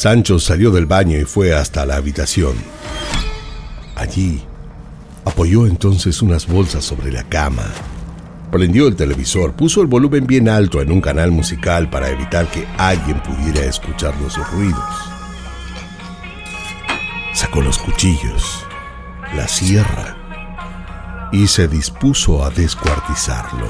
Sancho 0.02 0.40
salió 0.40 0.73
del 0.73 0.87
baño 0.87 1.16
y 1.16 1.25
fue 1.25 1.54
hasta 1.54 1.87
la 1.87 1.94
habitación. 1.94 2.54
Allí, 3.94 4.42
apoyó 5.25 5.64
entonces 5.64 6.23
unas 6.23 6.49
bolsas 6.49 6.85
sobre 6.85 7.12
la 7.12 7.23
cama. 7.23 7.62
Prendió 8.50 8.88
el 8.88 8.97
televisor, 8.97 9.52
puso 9.52 9.80
el 9.80 9.87
volumen 9.87 10.26
bien 10.26 10.49
alto 10.49 10.82
en 10.82 10.90
un 10.90 11.00
canal 11.00 11.30
musical 11.30 11.88
para 11.88 12.11
evitar 12.11 12.50
que 12.50 12.66
alguien 12.78 13.23
pudiera 13.23 13.64
escuchar 13.64 14.12
los 14.21 14.37
ruidos. 14.50 14.82
Sacó 17.32 17.61
los 17.61 17.78
cuchillos, 17.78 18.66
la 19.37 19.47
sierra 19.47 20.16
y 21.30 21.47
se 21.47 21.68
dispuso 21.68 22.44
a 22.44 22.50
descuartizarlo. 22.50 23.68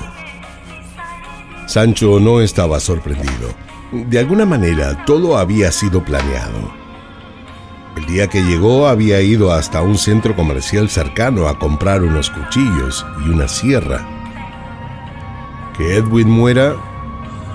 Sancho 1.67 2.19
no 2.21 2.41
estaba 2.41 2.81
sorprendido. 2.81 3.72
De 3.93 4.19
alguna 4.19 4.47
manera 4.47 5.05
todo 5.05 5.37
había 5.37 5.71
sido 5.71 6.03
planeado. 6.03 6.73
El 7.95 8.07
día 8.07 8.27
que 8.27 8.43
llegó 8.43 8.89
había 8.89 9.21
ido 9.21 9.53
hasta 9.53 9.83
un 9.83 9.99
centro 9.99 10.35
comercial 10.35 10.89
cercano 10.89 11.47
a 11.47 11.59
comprar 11.59 12.03
unos 12.03 12.31
cuchillos 12.31 13.05
y 13.27 13.29
una 13.29 13.49
sierra. 13.49 14.09
Que 15.77 15.97
Edwin 15.97 16.31
muera 16.31 16.75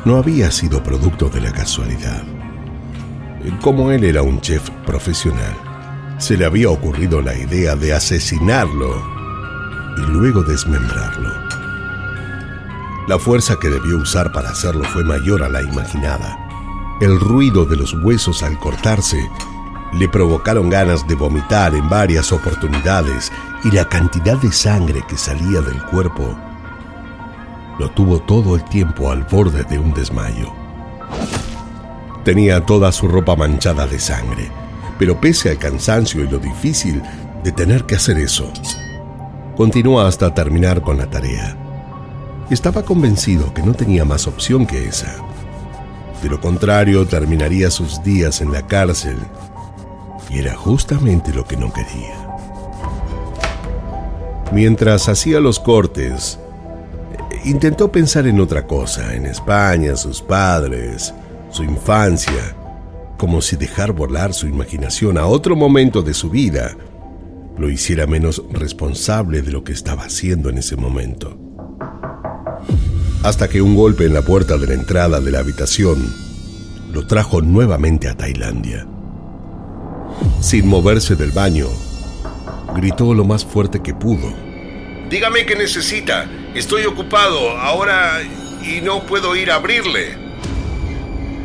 no 0.05 0.17
había 0.17 0.51
sido 0.51 0.83
producto 0.83 1.27
de 1.27 1.41
la 1.41 1.51
casualidad. 1.51 2.23
Como 3.61 3.91
él 3.91 4.03
era 4.03 4.21
un 4.21 4.39
chef 4.39 4.69
profesional, 4.85 5.55
se 6.19 6.37
le 6.37 6.45
había 6.45 6.69
ocurrido 6.69 7.19
la 7.19 7.35
idea 7.35 7.75
de 7.75 7.93
asesinarlo 7.93 9.03
y 9.97 10.01
luego 10.11 10.43
desmembrarlo. 10.43 11.46
La 13.07 13.17
fuerza 13.17 13.57
que 13.57 13.69
debió 13.69 13.97
usar 13.97 14.33
para 14.33 14.49
hacerlo 14.49 14.83
fue 14.83 15.05
mayor 15.05 15.41
a 15.41 15.47
la 15.47 15.61
imaginada. 15.61 16.97
El 16.99 17.17
ruido 17.17 17.65
de 17.65 17.77
los 17.77 17.93
huesos 17.93 18.43
al 18.43 18.59
cortarse 18.59 19.29
le 19.93 20.09
provocaron 20.09 20.69
ganas 20.69 21.07
de 21.07 21.15
vomitar 21.15 21.73
en 21.73 21.87
varias 21.87 22.33
oportunidades 22.33 23.31
y 23.63 23.71
la 23.71 23.87
cantidad 23.87 24.35
de 24.37 24.51
sangre 24.51 25.03
que 25.07 25.15
salía 25.15 25.61
del 25.61 25.81
cuerpo 25.83 26.37
lo 27.79 27.89
tuvo 27.91 28.19
todo 28.19 28.55
el 28.55 28.65
tiempo 28.65 29.09
al 29.09 29.23
borde 29.23 29.63
de 29.63 29.79
un 29.79 29.93
desmayo. 29.93 30.51
Tenía 32.25 32.65
toda 32.65 32.91
su 32.91 33.07
ropa 33.07 33.37
manchada 33.37 33.87
de 33.87 33.99
sangre, 33.99 34.51
pero 34.99 35.21
pese 35.21 35.49
al 35.51 35.57
cansancio 35.57 36.25
y 36.25 36.27
lo 36.27 36.39
difícil 36.39 37.01
de 37.43 37.53
tener 37.53 37.85
que 37.85 37.95
hacer 37.95 38.17
eso, 38.17 38.51
continuó 39.55 40.01
hasta 40.01 40.33
terminar 40.33 40.81
con 40.81 40.97
la 40.97 41.09
tarea. 41.09 41.66
Estaba 42.49 42.83
convencido 42.83 43.53
que 43.53 43.61
no 43.61 43.73
tenía 43.73 44.05
más 44.05 44.25
opción 44.25 44.65
que 44.65 44.87
esa. 44.87 45.15
De 46.21 46.29
lo 46.29 46.39
contrario, 46.39 47.05
terminaría 47.05 47.69
sus 47.69 48.01
días 48.03 48.39
en 48.41 48.51
la 48.53 48.65
cárcel 48.65 49.17
y 50.29 50.39
era 50.39 50.55
justamente 50.55 51.33
lo 51.33 51.45
que 51.45 51.57
no 51.57 51.71
quería. 51.73 52.15
Mientras 54.53 55.09
hacía 55.09 55.41
los 55.41 55.59
cortes, 55.59 56.39
intentó 57.43 57.91
pensar 57.91 58.27
en 58.27 58.39
otra 58.39 58.65
cosa, 58.65 59.13
en 59.13 59.25
España, 59.25 59.97
sus 59.97 60.21
padres, 60.21 61.13
su 61.49 61.63
infancia, 61.63 62.55
como 63.17 63.41
si 63.41 63.57
dejar 63.57 63.91
volar 63.91 64.33
su 64.33 64.47
imaginación 64.47 65.17
a 65.17 65.25
otro 65.25 65.55
momento 65.55 66.01
de 66.01 66.13
su 66.13 66.29
vida 66.29 66.77
lo 67.57 67.69
hiciera 67.69 68.05
menos 68.05 68.43
responsable 68.51 69.41
de 69.41 69.51
lo 69.51 69.63
que 69.63 69.73
estaba 69.73 70.03
haciendo 70.03 70.49
en 70.49 70.59
ese 70.59 70.75
momento. 70.75 71.46
Hasta 73.23 73.49
que 73.49 73.61
un 73.61 73.75
golpe 73.75 74.05
en 74.05 74.13
la 74.13 74.21
puerta 74.21 74.57
de 74.57 74.67
la 74.67 74.73
entrada 74.73 75.19
de 75.19 75.31
la 75.31 75.39
habitación 75.39 76.13
lo 76.91 77.05
trajo 77.05 77.41
nuevamente 77.41 78.07
a 78.07 78.15
Tailandia 78.15 78.87
sin 80.39 80.67
moverse 80.67 81.15
del 81.15 81.31
baño. 81.31 81.67
Gritó 82.75 83.13
lo 83.13 83.25
más 83.25 83.45
fuerte 83.45 83.81
que 83.81 83.93
pudo. 83.93 84.33
Dígame 85.09 85.45
qué 85.45 85.55
necesita. 85.55 86.29
Estoy 86.53 86.85
ocupado 86.85 87.51
ahora 87.57 88.21
y 88.61 88.81
no 88.81 89.05
puedo 89.05 89.35
ir 89.35 89.51
a 89.51 89.55
abrirle. 89.55 90.17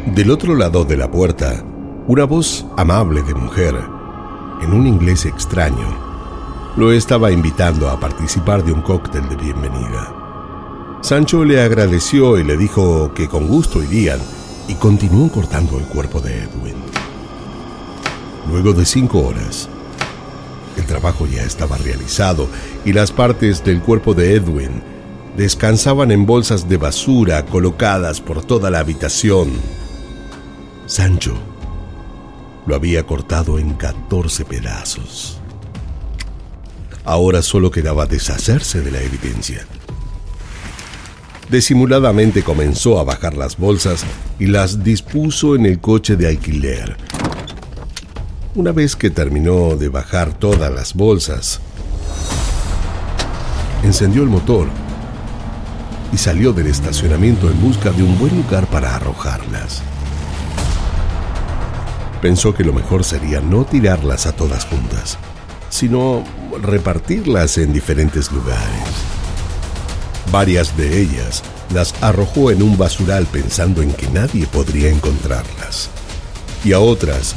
Del 0.06 0.30
otro 0.30 0.54
lado 0.54 0.84
de 0.84 0.96
la 0.96 1.10
puerta, 1.10 1.64
una 2.06 2.24
voz 2.24 2.66
amable 2.76 3.22
de 3.22 3.34
mujer, 3.34 3.74
en 4.60 4.72
un 4.72 4.86
inglés 4.86 5.26
extraño, 5.26 6.12
lo 6.76 6.92
estaba 6.92 7.30
invitando 7.30 7.88
a 7.88 8.00
participar 8.00 8.64
de 8.64 8.72
un 8.72 8.82
cóctel 8.82 9.28
de 9.28 9.36
bienvenida. 9.36 10.21
Sancho 11.02 11.44
le 11.44 11.60
agradeció 11.60 12.38
y 12.38 12.44
le 12.44 12.56
dijo 12.56 13.12
que 13.12 13.28
con 13.28 13.48
gusto 13.48 13.82
irían 13.82 14.20
y 14.68 14.74
continuó 14.74 15.30
cortando 15.32 15.76
el 15.76 15.84
cuerpo 15.84 16.20
de 16.20 16.38
Edwin. 16.38 16.76
Luego 18.48 18.72
de 18.72 18.84
cinco 18.84 19.26
horas, 19.26 19.68
el 20.76 20.86
trabajo 20.86 21.26
ya 21.26 21.42
estaba 21.42 21.76
realizado 21.76 22.46
y 22.84 22.92
las 22.92 23.10
partes 23.10 23.64
del 23.64 23.82
cuerpo 23.82 24.14
de 24.14 24.36
Edwin 24.36 24.80
descansaban 25.36 26.12
en 26.12 26.24
bolsas 26.24 26.68
de 26.68 26.76
basura 26.76 27.44
colocadas 27.46 28.20
por 28.20 28.44
toda 28.44 28.70
la 28.70 28.78
habitación. 28.78 29.50
Sancho 30.86 31.34
lo 32.64 32.76
había 32.76 33.04
cortado 33.04 33.58
en 33.58 33.74
14 33.74 34.44
pedazos. 34.44 35.40
Ahora 37.04 37.42
solo 37.42 37.72
quedaba 37.72 38.06
deshacerse 38.06 38.82
de 38.82 38.92
la 38.92 39.02
evidencia. 39.02 39.66
Disimuladamente 41.52 42.42
comenzó 42.42 42.98
a 42.98 43.04
bajar 43.04 43.34
las 43.34 43.56
bolsas 43.56 44.04
y 44.40 44.46
las 44.46 44.82
dispuso 44.82 45.54
en 45.54 45.66
el 45.66 45.78
coche 45.78 46.16
de 46.16 46.26
alquiler 46.26 46.96
una 48.54 48.72
vez 48.72 48.96
que 48.96 49.10
terminó 49.10 49.76
de 49.76 49.88
bajar 49.88 50.34
todas 50.34 50.70
las 50.70 50.92
bolsas, 50.92 51.60
encendió 53.82 54.22
el 54.22 54.28
motor 54.28 54.68
y 56.12 56.18
salió 56.18 56.52
del 56.52 56.66
estacionamiento 56.66 57.50
en 57.50 57.58
busca 57.62 57.90
de 57.92 58.02
un 58.02 58.18
buen 58.18 58.36
lugar 58.36 58.66
para 58.66 58.94
arrojarlas. 58.94 59.82
Pensó 62.20 62.54
que 62.54 62.62
lo 62.62 62.74
mejor 62.74 63.04
sería 63.04 63.40
no 63.40 63.64
tirarlas 63.64 64.26
a 64.26 64.32
todas 64.32 64.66
juntas, 64.66 65.16
sino 65.70 66.22
repartirlas 66.60 67.56
en 67.56 67.72
diferentes 67.72 68.30
lugares. 68.30 69.11
Varias 70.32 70.74
de 70.78 71.02
ellas 71.02 71.42
las 71.74 71.94
arrojó 72.02 72.50
en 72.50 72.62
un 72.62 72.78
basural 72.78 73.26
pensando 73.26 73.82
en 73.82 73.92
que 73.92 74.08
nadie 74.08 74.46
podría 74.46 74.88
encontrarlas. 74.88 75.90
Y 76.64 76.72
a 76.72 76.80
otras 76.80 77.36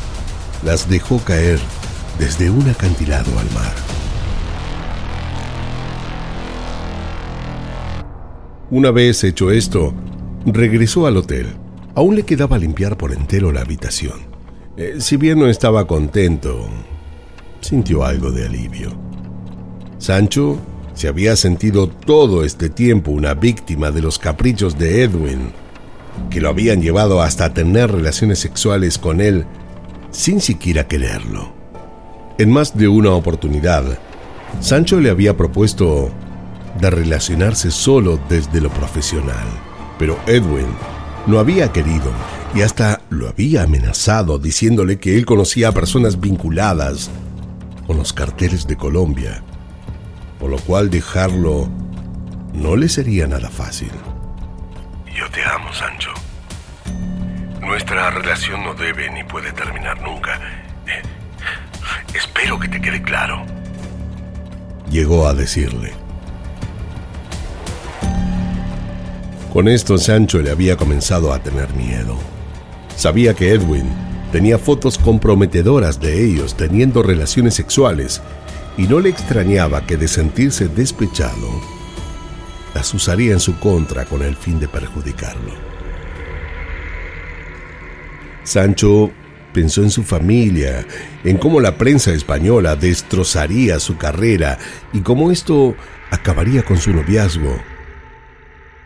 las 0.63 0.89
dejó 0.89 1.19
caer 1.19 1.59
desde 2.17 2.49
un 2.49 2.69
acantilado 2.69 3.37
al 3.37 3.51
mar. 3.51 3.73
Una 8.71 8.91
vez 8.91 9.25
hecho 9.25 9.51
esto, 9.51 9.93
regresó 10.45 11.05
al 11.05 11.17
hotel. 11.17 11.47
Aún 11.95 12.15
le 12.15 12.23
quedaba 12.23 12.57
limpiar 12.57 12.95
por 12.95 13.11
entero 13.11 13.51
la 13.51 13.59
habitación. 13.59 14.21
Eh, 14.77 14.95
si 14.99 15.17
bien 15.17 15.39
no 15.39 15.47
estaba 15.47 15.85
contento, 15.85 16.65
sintió 17.59 18.05
algo 18.05 18.31
de 18.31 18.45
alivio. 18.45 18.93
Sancho 19.97 20.59
se 20.95 21.09
había 21.09 21.35
sentido 21.35 21.87
todo 21.87 22.43
este 22.43 22.69
tiempo 22.69 23.11
una 23.11 23.33
víctima 23.33 23.91
de 23.91 24.01
los 24.01 24.17
caprichos 24.17 24.77
de 24.79 25.03
Edwin, 25.03 25.51
que 26.29 26.41
lo 26.41 26.49
habían 26.49 26.81
llevado 26.81 27.21
hasta 27.21 27.53
tener 27.53 27.91
relaciones 27.91 28.39
sexuales 28.39 28.97
con 28.97 29.21
él 29.21 29.45
sin 30.11 30.39
siquiera 30.39 30.87
quererlo. 30.87 31.53
En 32.37 32.49
más 32.49 32.77
de 32.77 32.87
una 32.87 33.11
oportunidad, 33.11 33.99
Sancho 34.61 34.99
le 35.01 35.09
había 35.09 35.35
propuesto 35.35 36.09
de 36.79 36.89
relacionarse 36.89 37.71
solo 37.71 38.19
desde 38.29 38.61
lo 38.61 38.69
profesional, 38.69 39.45
pero 39.99 40.17
Edwin 40.27 40.67
no 41.27 41.39
había 41.39 41.71
querido 41.71 42.11
y 42.53 42.61
hasta 42.61 43.01
lo 43.09 43.27
había 43.27 43.63
amenazado 43.63 44.39
diciéndole 44.39 44.97
que 44.97 45.17
él 45.17 45.25
conocía 45.25 45.69
a 45.69 45.73
personas 45.73 46.19
vinculadas 46.21 47.09
con 47.85 47.97
los 47.97 48.13
carteles 48.13 48.65
de 48.67 48.77
Colombia, 48.77 49.43
por 50.39 50.49
lo 50.49 50.57
cual 50.59 50.89
dejarlo 50.89 51.69
no 52.53 52.75
le 52.75 52.89
sería 52.89 53.27
nada 53.27 53.49
fácil. 53.49 53.91
Yo 55.13 55.29
te 55.31 55.43
amo, 55.43 55.71
Sancho. 55.73 56.11
Nuestra 57.61 58.11
relación 58.11 58.63
no 58.63 58.73
debe 58.73 59.09
ni 59.11 59.23
puede 59.23 59.51
terminar 59.51 60.01
nunca. 60.01 60.39
Eh, 60.87 61.01
espero 62.13 62.59
que 62.59 62.67
te 62.67 62.81
quede 62.81 63.01
claro. 63.01 63.45
llegó 64.89 65.27
a 65.27 65.33
decirle. 65.33 65.91
Con 69.51 69.67
esto 69.67 69.97
Sancho 69.97 70.41
le 70.41 70.51
había 70.51 70.75
comenzado 70.75 71.33
a 71.33 71.39
tener 71.39 71.73
miedo. 71.73 72.17
Sabía 72.95 73.33
que 73.33 73.51
Edwin 73.51 73.85
tenía 74.31 74.57
fotos 74.57 74.97
comprometedoras 74.97 75.99
de 75.99 76.25
ellos 76.25 76.55
teniendo 76.55 77.01
relaciones 77.03 77.53
sexuales 77.53 78.21
y 78.77 78.87
no 78.87 78.99
le 78.99 79.09
extrañaba 79.09 79.85
que 79.85 79.97
de 79.97 80.07
sentirse 80.07 80.67
despechado, 80.67 81.61
las 82.73 82.93
usaría 82.93 83.33
en 83.33 83.39
su 83.39 83.57
contra 83.59 84.05
con 84.05 84.21
el 84.21 84.35
fin 84.35 84.59
de 84.59 84.67
perjudicarlo. 84.67 85.53
Sancho 88.43 89.11
pensó 89.53 89.81
en 89.81 89.89
su 89.89 90.03
familia, 90.03 90.85
en 91.23 91.37
cómo 91.37 91.61
la 91.61 91.77
prensa 91.77 92.11
española 92.11 92.75
destrozaría 92.75 93.79
su 93.79 93.97
carrera 93.97 94.59
y 94.91 94.99
cómo 94.99 95.31
esto 95.31 95.75
acabaría 96.11 96.63
con 96.63 96.77
su 96.77 96.91
noviazgo. 96.91 97.57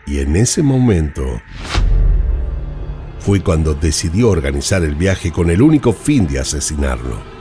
Y 0.06 0.20
en 0.20 0.36
ese 0.36 0.62
momento 0.62 1.42
fue 3.18 3.40
cuando 3.40 3.74
decidió 3.74 4.30
organizar 4.30 4.82
el 4.82 4.94
viaje 4.94 5.30
con 5.30 5.50
el 5.50 5.60
único 5.60 5.92
fin 5.92 6.26
de 6.26 6.38
asesinarlo. 6.38 7.39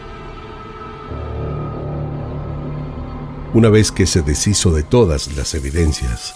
Una 3.52 3.70
vez 3.70 3.92
que 3.92 4.06
se 4.06 4.22
deshizo 4.22 4.72
de 4.72 4.84
todas 4.84 5.36
las 5.36 5.56
evidencias, 5.56 6.36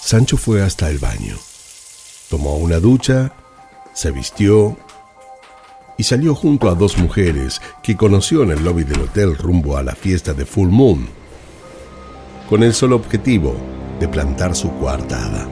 Sancho 0.00 0.38
fue 0.38 0.62
hasta 0.62 0.88
el 0.88 0.96
baño, 0.96 1.36
tomó 2.30 2.56
una 2.56 2.80
ducha, 2.80 3.34
se 3.92 4.10
vistió 4.12 4.78
y 5.98 6.04
salió 6.04 6.34
junto 6.34 6.70
a 6.70 6.74
dos 6.74 6.96
mujeres 6.96 7.60
que 7.82 7.98
conoció 7.98 8.44
en 8.44 8.52
el 8.52 8.64
lobby 8.64 8.84
del 8.84 9.02
hotel 9.02 9.36
rumbo 9.36 9.76
a 9.76 9.82
la 9.82 9.94
fiesta 9.94 10.32
de 10.32 10.46
Full 10.46 10.70
Moon, 10.70 11.06
con 12.48 12.62
el 12.62 12.72
solo 12.72 12.96
objetivo 12.96 13.54
de 14.00 14.08
plantar 14.08 14.56
su 14.56 14.72
coartada. 14.78 15.46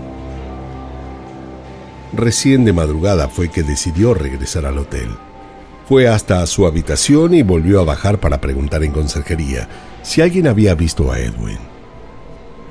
Recién 2.14 2.64
de 2.64 2.72
madrugada 2.72 3.28
fue 3.28 3.50
que 3.50 3.62
decidió 3.62 4.14
regresar 4.14 4.64
al 4.64 4.78
hotel. 4.78 5.10
Fue 5.90 6.06
hasta 6.06 6.46
su 6.46 6.66
habitación 6.66 7.34
y 7.34 7.42
volvió 7.42 7.80
a 7.80 7.84
bajar 7.84 8.20
para 8.20 8.40
preguntar 8.40 8.84
en 8.84 8.92
conserjería 8.92 9.68
si 10.02 10.22
alguien 10.22 10.46
había 10.46 10.76
visto 10.76 11.10
a 11.10 11.18
Edwin. 11.18 11.58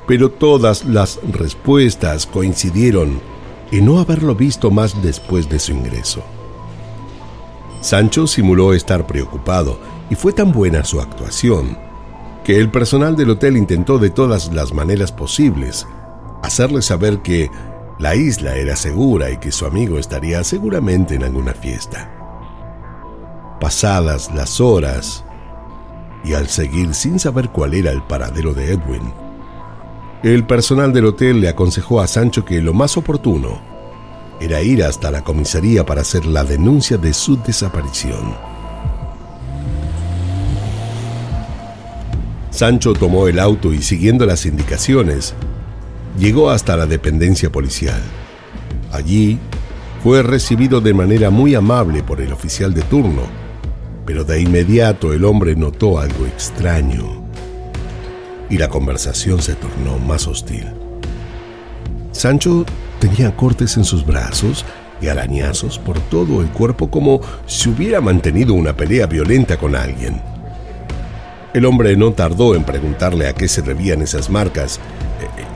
Pero 0.06 0.30
todas 0.30 0.86
las 0.86 1.20
respuestas 1.30 2.24
coincidieron 2.24 3.20
en 3.72 3.84
no 3.84 3.98
haberlo 3.98 4.34
visto 4.34 4.70
más 4.70 5.02
después 5.02 5.50
de 5.50 5.58
su 5.58 5.72
ingreso. 5.72 6.22
Sancho 7.82 8.26
simuló 8.26 8.72
estar 8.72 9.06
preocupado 9.06 9.78
y 10.08 10.14
fue 10.14 10.32
tan 10.32 10.50
buena 10.50 10.82
su 10.82 10.98
actuación 10.98 11.76
que 12.42 12.56
el 12.56 12.70
personal 12.70 13.16
del 13.16 13.28
hotel 13.28 13.58
intentó 13.58 13.98
de 13.98 14.08
todas 14.08 14.50
las 14.54 14.72
maneras 14.72 15.12
posibles 15.12 15.86
hacerle 16.42 16.80
saber 16.80 17.18
que 17.18 17.50
la 17.98 18.14
isla 18.14 18.56
era 18.56 18.76
segura 18.76 19.30
y 19.30 19.36
que 19.36 19.52
su 19.52 19.66
amigo 19.66 19.98
estaría 19.98 20.42
seguramente 20.42 21.16
en 21.16 21.24
alguna 21.24 21.52
fiesta. 21.52 22.19
Pasadas 23.60 24.32
las 24.34 24.60
horas, 24.60 25.24
y 26.24 26.34
al 26.34 26.48
seguir 26.48 26.94
sin 26.94 27.18
saber 27.18 27.50
cuál 27.50 27.74
era 27.74 27.90
el 27.92 28.02
paradero 28.02 28.54
de 28.54 28.72
Edwin, 28.72 29.12
el 30.22 30.46
personal 30.46 30.92
del 30.92 31.06
hotel 31.06 31.40
le 31.40 31.48
aconsejó 31.48 32.00
a 32.00 32.06
Sancho 32.06 32.44
que 32.44 32.60
lo 32.60 32.74
más 32.74 32.96
oportuno 32.96 33.60
era 34.40 34.62
ir 34.62 34.82
hasta 34.82 35.10
la 35.10 35.22
comisaría 35.22 35.84
para 35.84 36.00
hacer 36.00 36.24
la 36.24 36.44
denuncia 36.44 36.96
de 36.96 37.12
su 37.12 37.36
desaparición. 37.36 38.34
Sancho 42.50 42.94
tomó 42.94 43.28
el 43.28 43.38
auto 43.38 43.72
y 43.72 43.82
siguiendo 43.82 44.26
las 44.26 44.44
indicaciones, 44.46 45.34
llegó 46.18 46.50
hasta 46.50 46.76
la 46.76 46.86
dependencia 46.86 47.50
policial. 47.50 48.00
Allí 48.92 49.38
fue 50.02 50.22
recibido 50.22 50.80
de 50.80 50.94
manera 50.94 51.30
muy 51.30 51.54
amable 51.54 52.02
por 52.02 52.20
el 52.20 52.32
oficial 52.32 52.74
de 52.74 52.82
turno, 52.82 53.22
pero 54.10 54.24
de 54.24 54.40
inmediato 54.40 55.12
el 55.12 55.24
hombre 55.24 55.54
notó 55.54 56.00
algo 56.00 56.26
extraño 56.26 57.22
y 58.48 58.58
la 58.58 58.68
conversación 58.68 59.40
se 59.40 59.54
tornó 59.54 60.00
más 60.00 60.26
hostil. 60.26 60.66
Sancho 62.10 62.66
Tenía 62.98 63.36
cortes 63.36 63.76
en 63.76 63.84
sus 63.84 64.04
brazos 64.04 64.64
y 65.00 65.06
arañazos 65.06 65.78
por 65.78 66.00
todo 66.00 66.42
el 66.42 66.48
cuerpo 66.48 66.90
como 66.90 67.20
si 67.46 67.68
hubiera 67.68 68.00
mantenido 68.00 68.52
una 68.52 68.76
pelea 68.76 69.06
violenta 69.06 69.56
con 69.58 69.76
alguien. 69.76 70.20
El 71.54 71.64
hombre 71.64 71.96
no 71.96 72.12
tardó 72.12 72.56
en 72.56 72.64
preguntarle 72.64 73.28
a 73.28 73.32
qué 73.32 73.46
se 73.46 73.62
debían 73.62 74.02
esas 74.02 74.28
marcas 74.28 74.80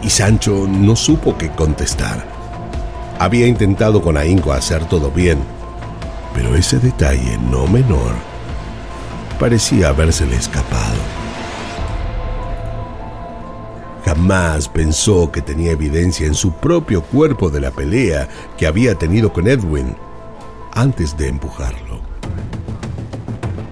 y 0.00 0.10
Sancho 0.10 0.68
no 0.68 0.94
supo 0.94 1.36
qué 1.36 1.50
contestar. 1.50 2.24
Había 3.18 3.48
intentado 3.48 4.00
con 4.00 4.16
ahínco 4.16 4.52
hacer 4.52 4.84
todo 4.84 5.10
bien, 5.10 5.38
pero 6.34 6.54
ese 6.54 6.78
detalle 6.78 7.36
no 7.50 7.66
menor 7.66 8.33
parecía 9.38 9.88
habérsele 9.88 10.36
escapado. 10.36 10.96
Jamás 14.04 14.68
pensó 14.68 15.32
que 15.32 15.40
tenía 15.40 15.72
evidencia 15.72 16.26
en 16.26 16.34
su 16.34 16.52
propio 16.52 17.02
cuerpo 17.02 17.50
de 17.50 17.60
la 17.60 17.70
pelea 17.70 18.28
que 18.58 18.66
había 18.66 18.94
tenido 18.94 19.32
con 19.32 19.48
Edwin 19.48 19.96
antes 20.72 21.16
de 21.16 21.28
empujarlo. 21.28 22.00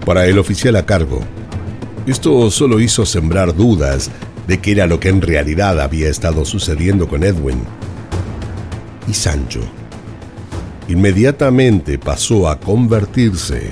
Para 0.05 0.25
el 0.25 0.37
oficial 0.39 0.75
a 0.75 0.85
cargo, 0.85 1.21
esto 2.05 2.49
solo 2.51 2.79
hizo 2.79 3.05
sembrar 3.05 3.55
dudas 3.55 4.09
de 4.47 4.59
qué 4.59 4.71
era 4.73 4.87
lo 4.87 4.99
que 4.99 5.09
en 5.09 5.21
realidad 5.21 5.79
había 5.79 6.09
estado 6.09 6.43
sucediendo 6.45 7.07
con 7.07 7.23
Edwin. 7.23 7.61
Y 9.07 9.13
Sancho 9.13 9.61
inmediatamente 10.87 11.97
pasó 11.97 12.49
a 12.49 12.59
convertirse 12.59 13.71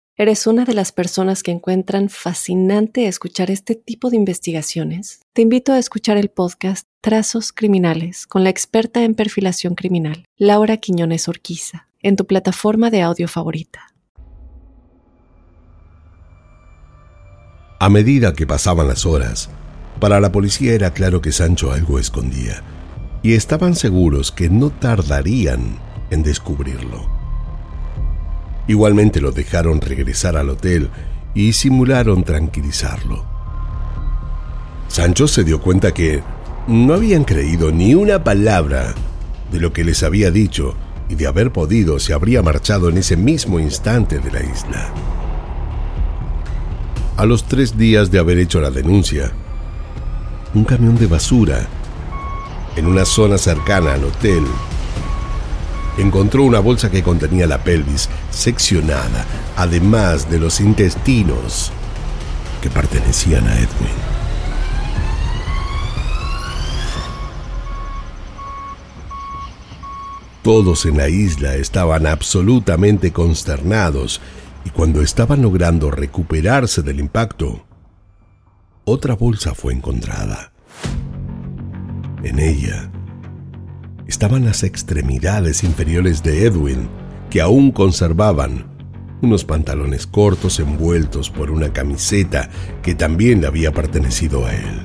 eres 0.21 0.45
una 0.45 0.65
de 0.65 0.75
las 0.75 0.91
personas 0.91 1.41
que 1.41 1.49
encuentran 1.49 2.07
fascinante 2.07 3.07
escuchar 3.07 3.49
este 3.49 3.73
tipo 3.73 4.11
de 4.11 4.17
investigaciones, 4.17 5.21
te 5.33 5.41
invito 5.41 5.73
a 5.73 5.79
escuchar 5.79 6.15
el 6.17 6.29
podcast 6.29 6.87
Trazos 7.01 7.51
Criminales 7.51 8.27
con 8.27 8.43
la 8.43 8.51
experta 8.51 9.03
en 9.03 9.15
perfilación 9.15 9.73
criminal, 9.73 10.25
Laura 10.37 10.77
Quiñones 10.77 11.27
Orquiza 11.27 11.87
en 12.03 12.17
tu 12.17 12.27
plataforma 12.27 12.91
de 12.91 13.01
audio 13.01 13.27
favorita. 13.27 13.87
A 17.79 17.89
medida 17.89 18.33
que 18.33 18.45
pasaban 18.45 18.87
las 18.87 19.07
horas, 19.07 19.49
para 19.99 20.19
la 20.19 20.31
policía 20.31 20.73
era 20.73 20.93
claro 20.93 21.21
que 21.21 21.31
Sancho 21.31 21.71
algo 21.71 21.97
escondía, 21.97 22.61
y 23.23 23.33
estaban 23.33 23.75
seguros 23.75 24.31
que 24.31 24.51
no 24.51 24.69
tardarían 24.69 25.79
en 26.11 26.21
descubrirlo. 26.21 27.20
Igualmente 28.67 29.21
lo 29.21 29.31
dejaron 29.31 29.81
regresar 29.81 30.37
al 30.37 30.49
hotel 30.49 30.89
y 31.33 31.53
simularon 31.53 32.23
tranquilizarlo. 32.23 33.25
Sancho 34.87 35.27
se 35.27 35.43
dio 35.43 35.61
cuenta 35.61 35.93
que 35.93 36.21
no 36.67 36.93
habían 36.93 37.23
creído 37.23 37.71
ni 37.71 37.95
una 37.95 38.23
palabra 38.23 38.93
de 39.51 39.59
lo 39.59 39.73
que 39.73 39.83
les 39.83 40.03
había 40.03 40.31
dicho 40.31 40.75
y 41.09 41.15
de 41.15 41.27
haber 41.27 41.51
podido 41.51 41.99
se 41.99 42.13
habría 42.13 42.41
marchado 42.41 42.89
en 42.89 42.97
ese 42.97 43.17
mismo 43.17 43.59
instante 43.59 44.19
de 44.19 44.31
la 44.31 44.41
isla. 44.41 44.93
A 47.17 47.25
los 47.25 47.45
tres 47.45 47.77
días 47.77 48.11
de 48.11 48.19
haber 48.19 48.37
hecho 48.37 48.61
la 48.61 48.71
denuncia, 48.71 49.31
un 50.53 50.63
camión 50.63 50.97
de 50.97 51.07
basura 51.07 51.67
en 52.75 52.85
una 52.85 53.05
zona 53.05 53.37
cercana 53.37 53.93
al 53.93 54.05
hotel 54.05 54.43
encontró 55.97 56.43
una 56.43 56.59
bolsa 56.59 56.89
que 56.89 57.03
contenía 57.03 57.47
la 57.47 57.63
pelvis 57.63 58.09
seccionada, 58.29 59.25
además 59.57 60.29
de 60.29 60.39
los 60.39 60.59
intestinos 60.59 61.71
que 62.61 62.69
pertenecían 62.69 63.47
a 63.47 63.55
Edwin. 63.55 64.11
Todos 70.43 70.85
en 70.85 70.97
la 70.97 71.07
isla 71.07 71.55
estaban 71.55 72.07
absolutamente 72.07 73.11
consternados 73.11 74.21
y 74.65 74.71
cuando 74.71 75.01
estaban 75.01 75.41
logrando 75.41 75.91
recuperarse 75.91 76.81
del 76.81 76.99
impacto, 76.99 77.63
otra 78.83 79.15
bolsa 79.15 79.53
fue 79.53 79.73
encontrada. 79.73 80.51
En 82.23 82.39
ella 82.39 82.91
estaban 84.11 84.43
las 84.43 84.63
extremidades 84.63 85.63
inferiores 85.63 86.21
de 86.21 86.45
Edwin, 86.45 86.89
que 87.29 87.39
aún 87.39 87.71
conservaban 87.71 88.65
unos 89.21 89.45
pantalones 89.45 90.05
cortos 90.05 90.59
envueltos 90.59 91.29
por 91.29 91.49
una 91.49 91.71
camiseta 91.71 92.49
que 92.83 92.93
también 92.93 93.39
le 93.39 93.47
había 93.47 93.71
pertenecido 93.71 94.45
a 94.45 94.53
él. 94.53 94.81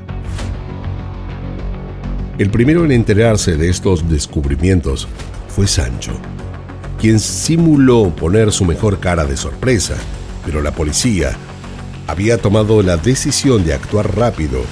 El 2.39 2.51
primero 2.51 2.85
en 2.85 2.93
enterarse 2.93 3.57
de 3.57 3.69
estos 3.69 4.09
descubrimientos 4.09 5.09
fue 5.49 5.67
Sancho, 5.67 6.13
quien 7.01 7.19
simuló 7.19 8.15
poner 8.15 8.53
su 8.53 8.65
mejor 8.65 9.01
cara 9.01 9.25
de 9.25 9.37
sorpresa, 9.37 9.97
pero 10.45 10.63
la 10.63 10.71
policía 10.71 11.37
había 12.07 12.39
tomado 12.39 12.81
la 12.81 12.97
decisión 12.97 13.65
de 13.65 13.75
actuar 13.75 14.15
rápido 14.15 14.63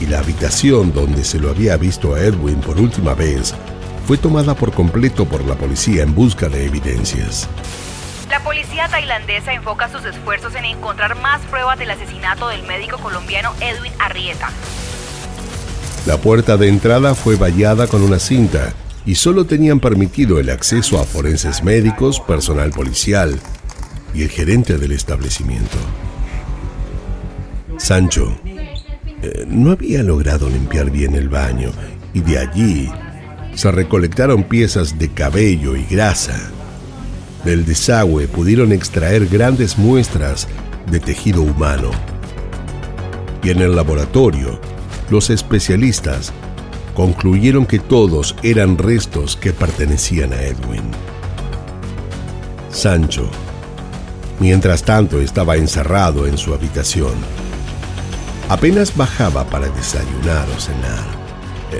y 0.00 0.06
la 0.06 0.20
habitación 0.20 0.92
donde 0.92 1.24
se 1.24 1.38
lo 1.38 1.50
había 1.50 1.76
visto 1.76 2.14
a 2.14 2.20
Edwin 2.20 2.60
por 2.60 2.80
última 2.80 3.14
vez 3.14 3.54
fue 4.06 4.16
tomada 4.16 4.54
por 4.54 4.72
completo 4.72 5.26
por 5.26 5.44
la 5.44 5.54
policía 5.54 6.02
en 6.02 6.14
busca 6.14 6.48
de 6.48 6.64
evidencias. 6.64 7.48
La 8.28 8.42
policía 8.42 8.88
tailandesa 8.88 9.52
enfoca 9.52 9.88
sus 9.90 10.04
esfuerzos 10.04 10.54
en 10.54 10.64
encontrar 10.64 11.20
más 11.20 11.40
pruebas 11.42 11.78
del 11.78 11.90
asesinato 11.90 12.48
del 12.48 12.62
médico 12.64 12.98
colombiano 12.98 13.52
Edwin 13.60 13.92
Arrieta. 13.98 14.50
La 16.06 16.16
puerta 16.16 16.56
de 16.56 16.68
entrada 16.68 17.14
fue 17.14 17.36
vallada 17.36 17.86
con 17.86 18.02
una 18.02 18.18
cinta 18.18 18.72
y 19.04 19.16
solo 19.16 19.44
tenían 19.44 19.80
permitido 19.80 20.38
el 20.40 20.50
acceso 20.50 21.00
a 21.00 21.04
forenses 21.04 21.62
médicos, 21.62 22.20
personal 22.20 22.70
policial 22.70 23.38
y 24.14 24.22
el 24.22 24.30
gerente 24.30 24.78
del 24.78 24.92
establecimiento. 24.92 25.76
Sancho 27.76 28.38
eh, 29.22 29.44
no 29.48 29.70
había 29.72 30.02
logrado 30.02 30.48
limpiar 30.48 30.90
bien 30.90 31.14
el 31.14 31.28
baño 31.28 31.70
y 32.14 32.20
de 32.20 32.38
allí 32.38 32.90
se 33.54 33.70
recolectaron 33.70 34.44
piezas 34.44 34.98
de 34.98 35.08
cabello 35.10 35.76
y 35.76 35.84
grasa. 35.84 36.38
Del 37.44 37.64
desagüe 37.64 38.28
pudieron 38.28 38.72
extraer 38.72 39.26
grandes 39.26 39.78
muestras 39.78 40.48
de 40.90 41.00
tejido 41.00 41.42
humano. 41.42 41.90
Y 43.42 43.50
en 43.50 43.60
el 43.60 43.74
laboratorio, 43.74 44.60
los 45.10 45.30
especialistas 45.30 46.32
concluyeron 46.94 47.66
que 47.66 47.78
todos 47.78 48.36
eran 48.42 48.76
restos 48.76 49.36
que 49.36 49.52
pertenecían 49.52 50.32
a 50.32 50.42
Edwin. 50.42 50.82
Sancho, 52.70 53.28
mientras 54.38 54.82
tanto, 54.82 55.20
estaba 55.20 55.56
encerrado 55.56 56.26
en 56.26 56.36
su 56.36 56.52
habitación. 56.52 57.14
Apenas 58.50 58.96
bajaba 58.96 59.48
para 59.48 59.68
desayunar 59.68 60.44
o 60.50 60.58
cenar. 60.58 61.06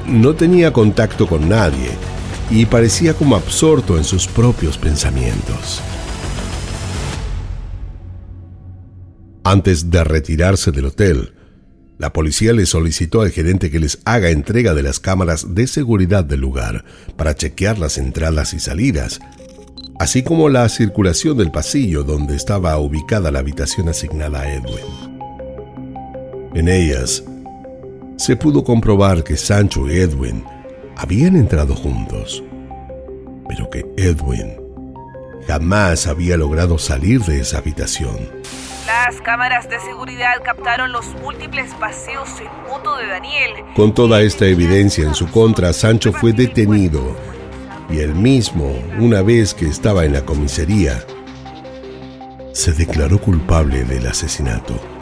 No 0.07 0.37
tenía 0.37 0.73
contacto 0.73 1.27
con 1.27 1.49
nadie 1.49 1.91
y 2.49 2.65
parecía 2.65 3.13
como 3.13 3.35
absorto 3.35 3.99
en 3.99 4.05
sus 4.05 4.29
propios 4.29 4.79
pensamientos. 4.79 5.83
Antes 9.43 9.91
de 9.91 10.05
retirarse 10.05 10.71
del 10.71 10.85
hotel, 10.85 11.35
la 11.99 12.13
policía 12.13 12.53
le 12.53 12.67
solicitó 12.67 13.23
al 13.23 13.33
gerente 13.33 13.69
que 13.73 13.81
les 13.81 13.99
haga 14.05 14.31
entrega 14.31 14.73
de 14.73 14.85
las 14.85 15.01
cámaras 15.01 15.57
de 15.57 15.67
seguridad 15.67 16.23
del 16.23 16.39
lugar 16.39 16.85
para 17.17 17.35
chequear 17.35 17.81
las 17.81 17.99
entradas 17.99 18.55
y 18.55 18.61
salidas, 18.61 19.19
así 19.99 20.23
como 20.23 20.49
la 20.49 20.69
circulación 20.69 21.37
del 21.37 21.51
pasillo 21.51 22.05
donde 22.05 22.37
estaba 22.37 22.79
ubicada 22.79 23.33
la 23.33 23.41
habitación 23.41 23.89
asignada 23.89 24.43
a 24.43 24.55
Edwin. 24.55 25.10
En 26.53 26.69
ellas, 26.69 27.23
se 28.17 28.37
pudo 28.37 28.65
comprobar 28.65 29.23
que 29.23 29.37
Sancho 29.37 29.89
y 29.89 30.01
Edwin 30.01 30.45
habían 30.97 31.37
entrado 31.37 31.77
juntos, 31.77 32.43
pero 33.49 33.71
que 33.71 33.87
Edwin 33.97 34.57
jamás 35.47 36.09
había 36.09 36.37
logrado 36.37 36.77
salir 36.77 37.21
de 37.23 37.41
esa 37.41 37.59
habitación. 37.59 38.17
Las 38.85 39.21
cámaras 39.21 39.71
de 39.71 39.79
seguridad 39.79 40.43
captaron 40.45 40.91
los 40.91 41.07
múltiples 41.23 41.73
paseos 41.75 42.29
en 42.41 42.69
moto 42.69 42.97
de 42.97 43.07
Daniel. 43.07 43.51
Con 43.77 43.95
toda 43.95 44.21
esta 44.21 44.47
evidencia 44.47 45.05
en 45.05 45.15
su 45.15 45.31
contra, 45.31 45.73
Sancho 45.73 46.13
fue 46.13 46.33
detenido 46.33 47.17
y 47.89 48.01
él 48.01 48.15
mismo, 48.15 48.73
una 48.99 49.23
vez 49.23 49.55
que 49.55 49.67
estaba 49.67 50.05
en 50.05 50.15
la 50.15 50.25
comisaría, 50.25 51.05
se 52.53 52.73
declaró 52.73 53.21
culpable 53.21 53.85
del 53.85 54.09
asesinato. 54.09 55.00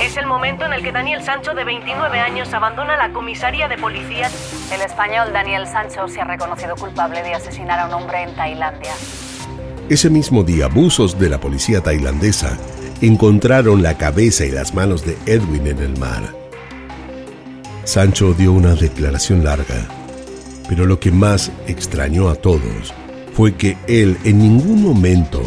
Es 0.00 0.16
el 0.16 0.26
momento 0.26 0.64
en 0.64 0.72
el 0.72 0.82
que 0.82 0.90
Daniel 0.90 1.22
Sancho, 1.22 1.54
de 1.54 1.64
29 1.64 2.18
años, 2.18 2.52
abandona 2.52 2.96
la 2.96 3.12
comisaría 3.12 3.68
de 3.68 3.78
policía. 3.78 4.28
El 4.72 4.80
español 4.80 5.32
Daniel 5.32 5.66
Sancho 5.66 6.08
se 6.08 6.20
ha 6.20 6.24
reconocido 6.24 6.74
culpable 6.74 7.22
de 7.22 7.34
asesinar 7.34 7.78
a 7.78 7.86
un 7.86 7.94
hombre 7.94 8.22
en 8.22 8.34
Tailandia. 8.34 8.92
Ese 9.88 10.10
mismo 10.10 10.42
día, 10.42 10.66
buzos 10.66 11.18
de 11.18 11.28
la 11.28 11.38
policía 11.38 11.80
tailandesa 11.80 12.58
encontraron 13.00 13.82
la 13.82 13.96
cabeza 13.96 14.44
y 14.44 14.50
las 14.50 14.74
manos 14.74 15.04
de 15.06 15.16
Edwin 15.26 15.66
en 15.68 15.78
el 15.78 15.96
mar. 15.98 16.22
Sancho 17.84 18.34
dio 18.34 18.52
una 18.52 18.74
declaración 18.74 19.44
larga, 19.44 19.86
pero 20.68 20.86
lo 20.86 20.98
que 20.98 21.12
más 21.12 21.52
extrañó 21.66 22.30
a 22.30 22.34
todos 22.34 22.92
fue 23.34 23.54
que 23.54 23.76
él 23.86 24.16
en 24.24 24.38
ningún 24.38 24.82
momento 24.82 25.42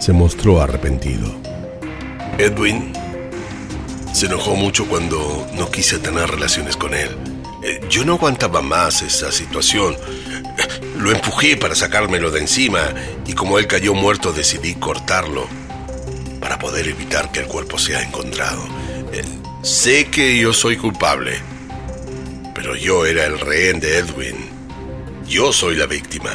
se 0.00 0.12
mostró 0.12 0.60
arrepentido. 0.60 1.32
Edwin 2.38 2.92
se 4.14 4.26
enojó 4.26 4.54
mucho 4.54 4.86
cuando 4.86 5.44
no 5.54 5.72
quise 5.72 5.98
tener 5.98 6.30
relaciones 6.30 6.76
con 6.76 6.94
él. 6.94 7.10
Eh, 7.64 7.80
yo 7.90 8.04
no 8.04 8.14
aguantaba 8.14 8.62
más 8.62 9.02
esa 9.02 9.32
situación. 9.32 9.96
Lo 10.96 11.10
empujé 11.10 11.56
para 11.56 11.74
sacármelo 11.74 12.30
de 12.30 12.38
encima 12.38 12.94
y 13.26 13.32
como 13.32 13.58
él 13.58 13.66
cayó 13.66 13.92
muerto 13.92 14.32
decidí 14.32 14.76
cortarlo 14.76 15.48
para 16.40 16.60
poder 16.60 16.86
evitar 16.86 17.32
que 17.32 17.40
el 17.40 17.46
cuerpo 17.46 17.76
sea 17.76 18.02
encontrado. 18.02 18.64
Eh, 19.12 19.24
sé 19.62 20.06
que 20.10 20.38
yo 20.38 20.52
soy 20.52 20.76
culpable, 20.76 21.40
pero 22.54 22.76
yo 22.76 23.06
era 23.06 23.26
el 23.26 23.40
rehén 23.40 23.80
de 23.80 23.98
Edwin. 23.98 24.36
Yo 25.26 25.52
soy 25.52 25.74
la 25.74 25.86
víctima. 25.86 26.30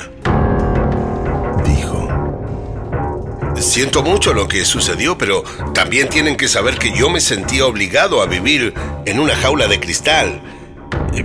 Siento 3.59 4.03
mucho 4.03 4.33
lo 4.33 4.47
que 4.47 4.63
sucedió, 4.63 5.17
pero 5.17 5.43
también 5.73 6.07
tienen 6.07 6.37
que 6.37 6.47
saber 6.47 6.77
que 6.77 6.91
yo 6.97 7.09
me 7.09 7.19
sentía 7.19 7.65
obligado 7.65 8.21
a 8.21 8.25
vivir 8.25 8.73
en 9.05 9.19
una 9.19 9.35
jaula 9.35 9.67
de 9.67 9.79
cristal. 9.79 10.41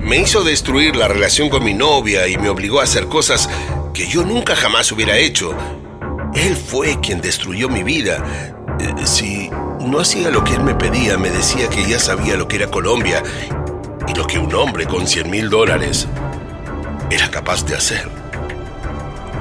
Me 0.00 0.18
hizo 0.18 0.42
destruir 0.42 0.96
la 0.96 1.06
relación 1.06 1.48
con 1.48 1.64
mi 1.64 1.74
novia 1.74 2.26
y 2.26 2.36
me 2.36 2.48
obligó 2.48 2.80
a 2.80 2.84
hacer 2.84 3.06
cosas 3.06 3.48
que 3.92 4.08
yo 4.08 4.24
nunca 4.24 4.56
jamás 4.56 4.90
hubiera 4.90 5.16
hecho. 5.16 5.54
Él 6.34 6.56
fue 6.56 6.98
quien 7.00 7.20
destruyó 7.20 7.68
mi 7.68 7.84
vida. 7.84 8.22
Eh, 8.80 9.06
si 9.06 9.48
no 9.80 10.00
hacía 10.00 10.30
lo 10.30 10.42
que 10.42 10.54
él 10.54 10.64
me 10.64 10.74
pedía, 10.74 11.16
me 11.16 11.30
decía 11.30 11.68
que 11.68 11.88
ya 11.88 12.00
sabía 12.00 12.36
lo 12.36 12.48
que 12.48 12.56
era 12.56 12.70
Colombia 12.70 13.22
y 14.08 14.14
lo 14.14 14.26
que 14.26 14.38
un 14.38 14.52
hombre 14.54 14.86
con 14.86 15.06
100 15.06 15.30
mil 15.30 15.48
dólares 15.48 16.08
era 17.10 17.30
capaz 17.30 17.64
de 17.64 17.76
hacer. 17.76 18.08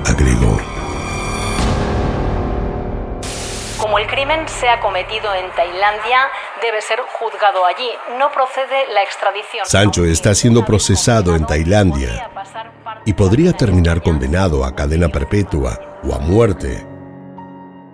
Agregó. 0.06 0.73
Como 3.94 4.04
el 4.04 4.10
crimen 4.10 4.48
se 4.48 4.68
ha 4.68 4.80
cometido 4.80 5.36
en 5.36 5.52
Tailandia, 5.52 6.22
debe 6.64 6.82
ser 6.82 6.98
juzgado 7.20 7.64
allí. 7.64 7.88
No 8.18 8.32
procede 8.32 8.92
la 8.92 9.04
extradición. 9.04 9.68
Sancho 9.68 10.04
está 10.04 10.34
siendo 10.34 10.66
procesado 10.66 11.36
en 11.36 11.46
Tailandia 11.46 12.28
y 13.06 13.14
podría 13.14 13.54
terminar 13.54 14.02
condenado 14.02 14.66
a 14.66 14.74
cadena 14.74 15.10
perpetua 15.10 15.80
o 16.04 16.16
a 16.16 16.18
muerte 16.18 16.84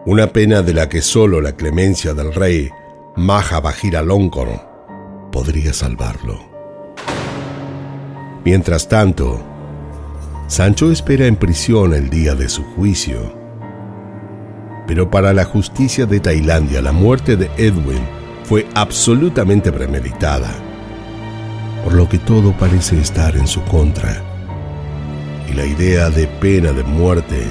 una 0.05 0.27
pena 0.27 0.62
de 0.62 0.73
la 0.73 0.88
que 0.88 1.01
solo 1.01 1.41
la 1.41 1.57
clemencia 1.57 2.13
del 2.13 2.33
rey 2.33 2.71
Maha 3.17 3.62
Longkorn 4.01 4.62
podría 5.33 5.73
salvarlo. 5.73 6.39
Mientras 8.45 8.88
tanto, 8.88 9.41
Sancho 10.47 10.93
espera 10.93 11.25
en 11.25 11.35
prisión 11.35 11.93
el 11.93 12.09
día 12.09 12.35
de 12.35 12.47
su 12.47 12.63
juicio. 12.63 13.38
Pero 14.89 15.08
para 15.08 15.34
la 15.34 15.45
justicia 15.45 16.08
de 16.08 16.19
Tailandia, 16.19 16.82
la 16.82 16.91
muerte 16.91 17.36
de 17.36 17.45
Edwin 17.58 18.10
fue 18.43 18.65
absolutamente 18.73 19.71
premeditada, 19.71 20.49
por 21.84 21.93
lo 21.93 22.10
que 22.10 22.17
todo 22.17 22.54
parece 22.54 22.99
estar 22.99 23.36
en 23.36 23.45
su 23.45 23.63
contra. 23.65 24.23
Y 25.47 25.54
la 25.54 25.65
idea 25.65 26.10
de 26.10 26.25
pena 26.25 26.71
de 26.71 26.82
muerte 26.82 27.45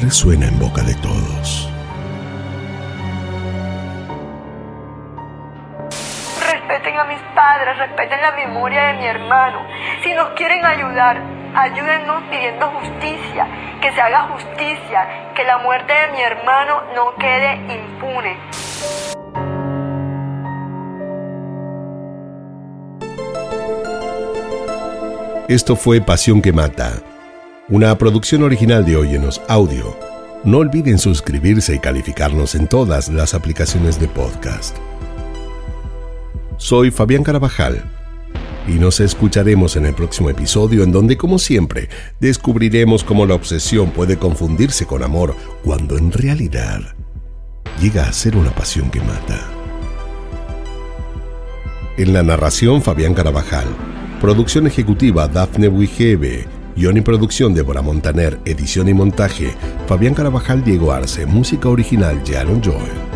resuena 0.00 0.48
en 0.48 0.58
boca 0.58 0.80
de 0.80 0.94
todos. 0.94 1.70
Respeten 6.40 6.96
a 6.96 7.04
mis 7.04 7.20
padres, 7.34 7.76
respeten 7.76 8.22
la 8.22 8.32
memoria 8.34 8.82
de 8.82 8.92
mi 8.94 9.04
hermano. 9.04 9.58
Si 10.02 10.14
nos 10.14 10.30
quieren 10.30 10.64
ayudar, 10.64 11.20
ayúdennos 11.54 12.22
pidiendo 12.30 12.66
justicia, 12.70 13.46
que 13.80 13.92
se 13.92 14.00
haga 14.00 14.28
justicia, 14.32 15.32
que 15.34 15.44
la 15.44 15.58
muerte 15.58 15.92
de 15.92 16.12
mi 16.12 16.20
hermano 16.20 16.82
no 16.94 17.14
quede 17.16 17.54
impune. 17.74 18.36
Esto 25.48 25.76
fue 25.76 26.00
Pasión 26.00 26.42
que 26.42 26.52
Mata, 26.52 26.94
una 27.68 27.96
producción 27.96 28.42
original 28.42 28.84
de 28.84 28.96
Óyenos 28.96 29.40
Audio. 29.48 29.96
No 30.44 30.58
olviden 30.58 30.98
suscribirse 30.98 31.74
y 31.74 31.78
calificarnos 31.78 32.54
en 32.54 32.66
todas 32.66 33.08
las 33.08 33.34
aplicaciones 33.34 34.00
de 34.00 34.08
podcast. 34.08 34.76
Soy 36.56 36.90
Fabián 36.90 37.22
Carabajal 37.22 37.95
y 38.66 38.72
nos 38.72 39.00
escucharemos 39.00 39.76
en 39.76 39.86
el 39.86 39.94
próximo 39.94 40.30
episodio 40.30 40.82
en 40.82 40.92
donde, 40.92 41.16
como 41.16 41.38
siempre, 41.38 41.88
descubriremos 42.20 43.04
cómo 43.04 43.26
la 43.26 43.34
obsesión 43.34 43.90
puede 43.90 44.18
confundirse 44.18 44.86
con 44.86 45.02
amor 45.02 45.36
cuando 45.64 45.96
en 45.96 46.12
realidad 46.12 46.80
llega 47.80 48.08
a 48.08 48.12
ser 48.12 48.36
una 48.36 48.54
pasión 48.54 48.90
que 48.90 49.00
mata. 49.00 49.48
En 51.96 52.12
la 52.12 52.22
narración, 52.22 52.82
Fabián 52.82 53.14
Carabajal. 53.14 53.66
Producción 54.20 54.66
ejecutiva, 54.66 55.28
Dafne 55.28 55.68
Wigebe. 55.68 56.46
Guión 56.76 56.98
y 56.98 57.00
producción, 57.00 57.54
Débora 57.54 57.80
Montaner. 57.80 58.38
Edición 58.44 58.88
y 58.88 58.94
montaje, 58.94 59.54
Fabián 59.86 60.12
Carabajal, 60.12 60.62
Diego 60.62 60.92
Arce. 60.92 61.24
Música 61.24 61.70
original, 61.70 62.20
Jaron 62.26 62.62
Joel. 62.62 63.15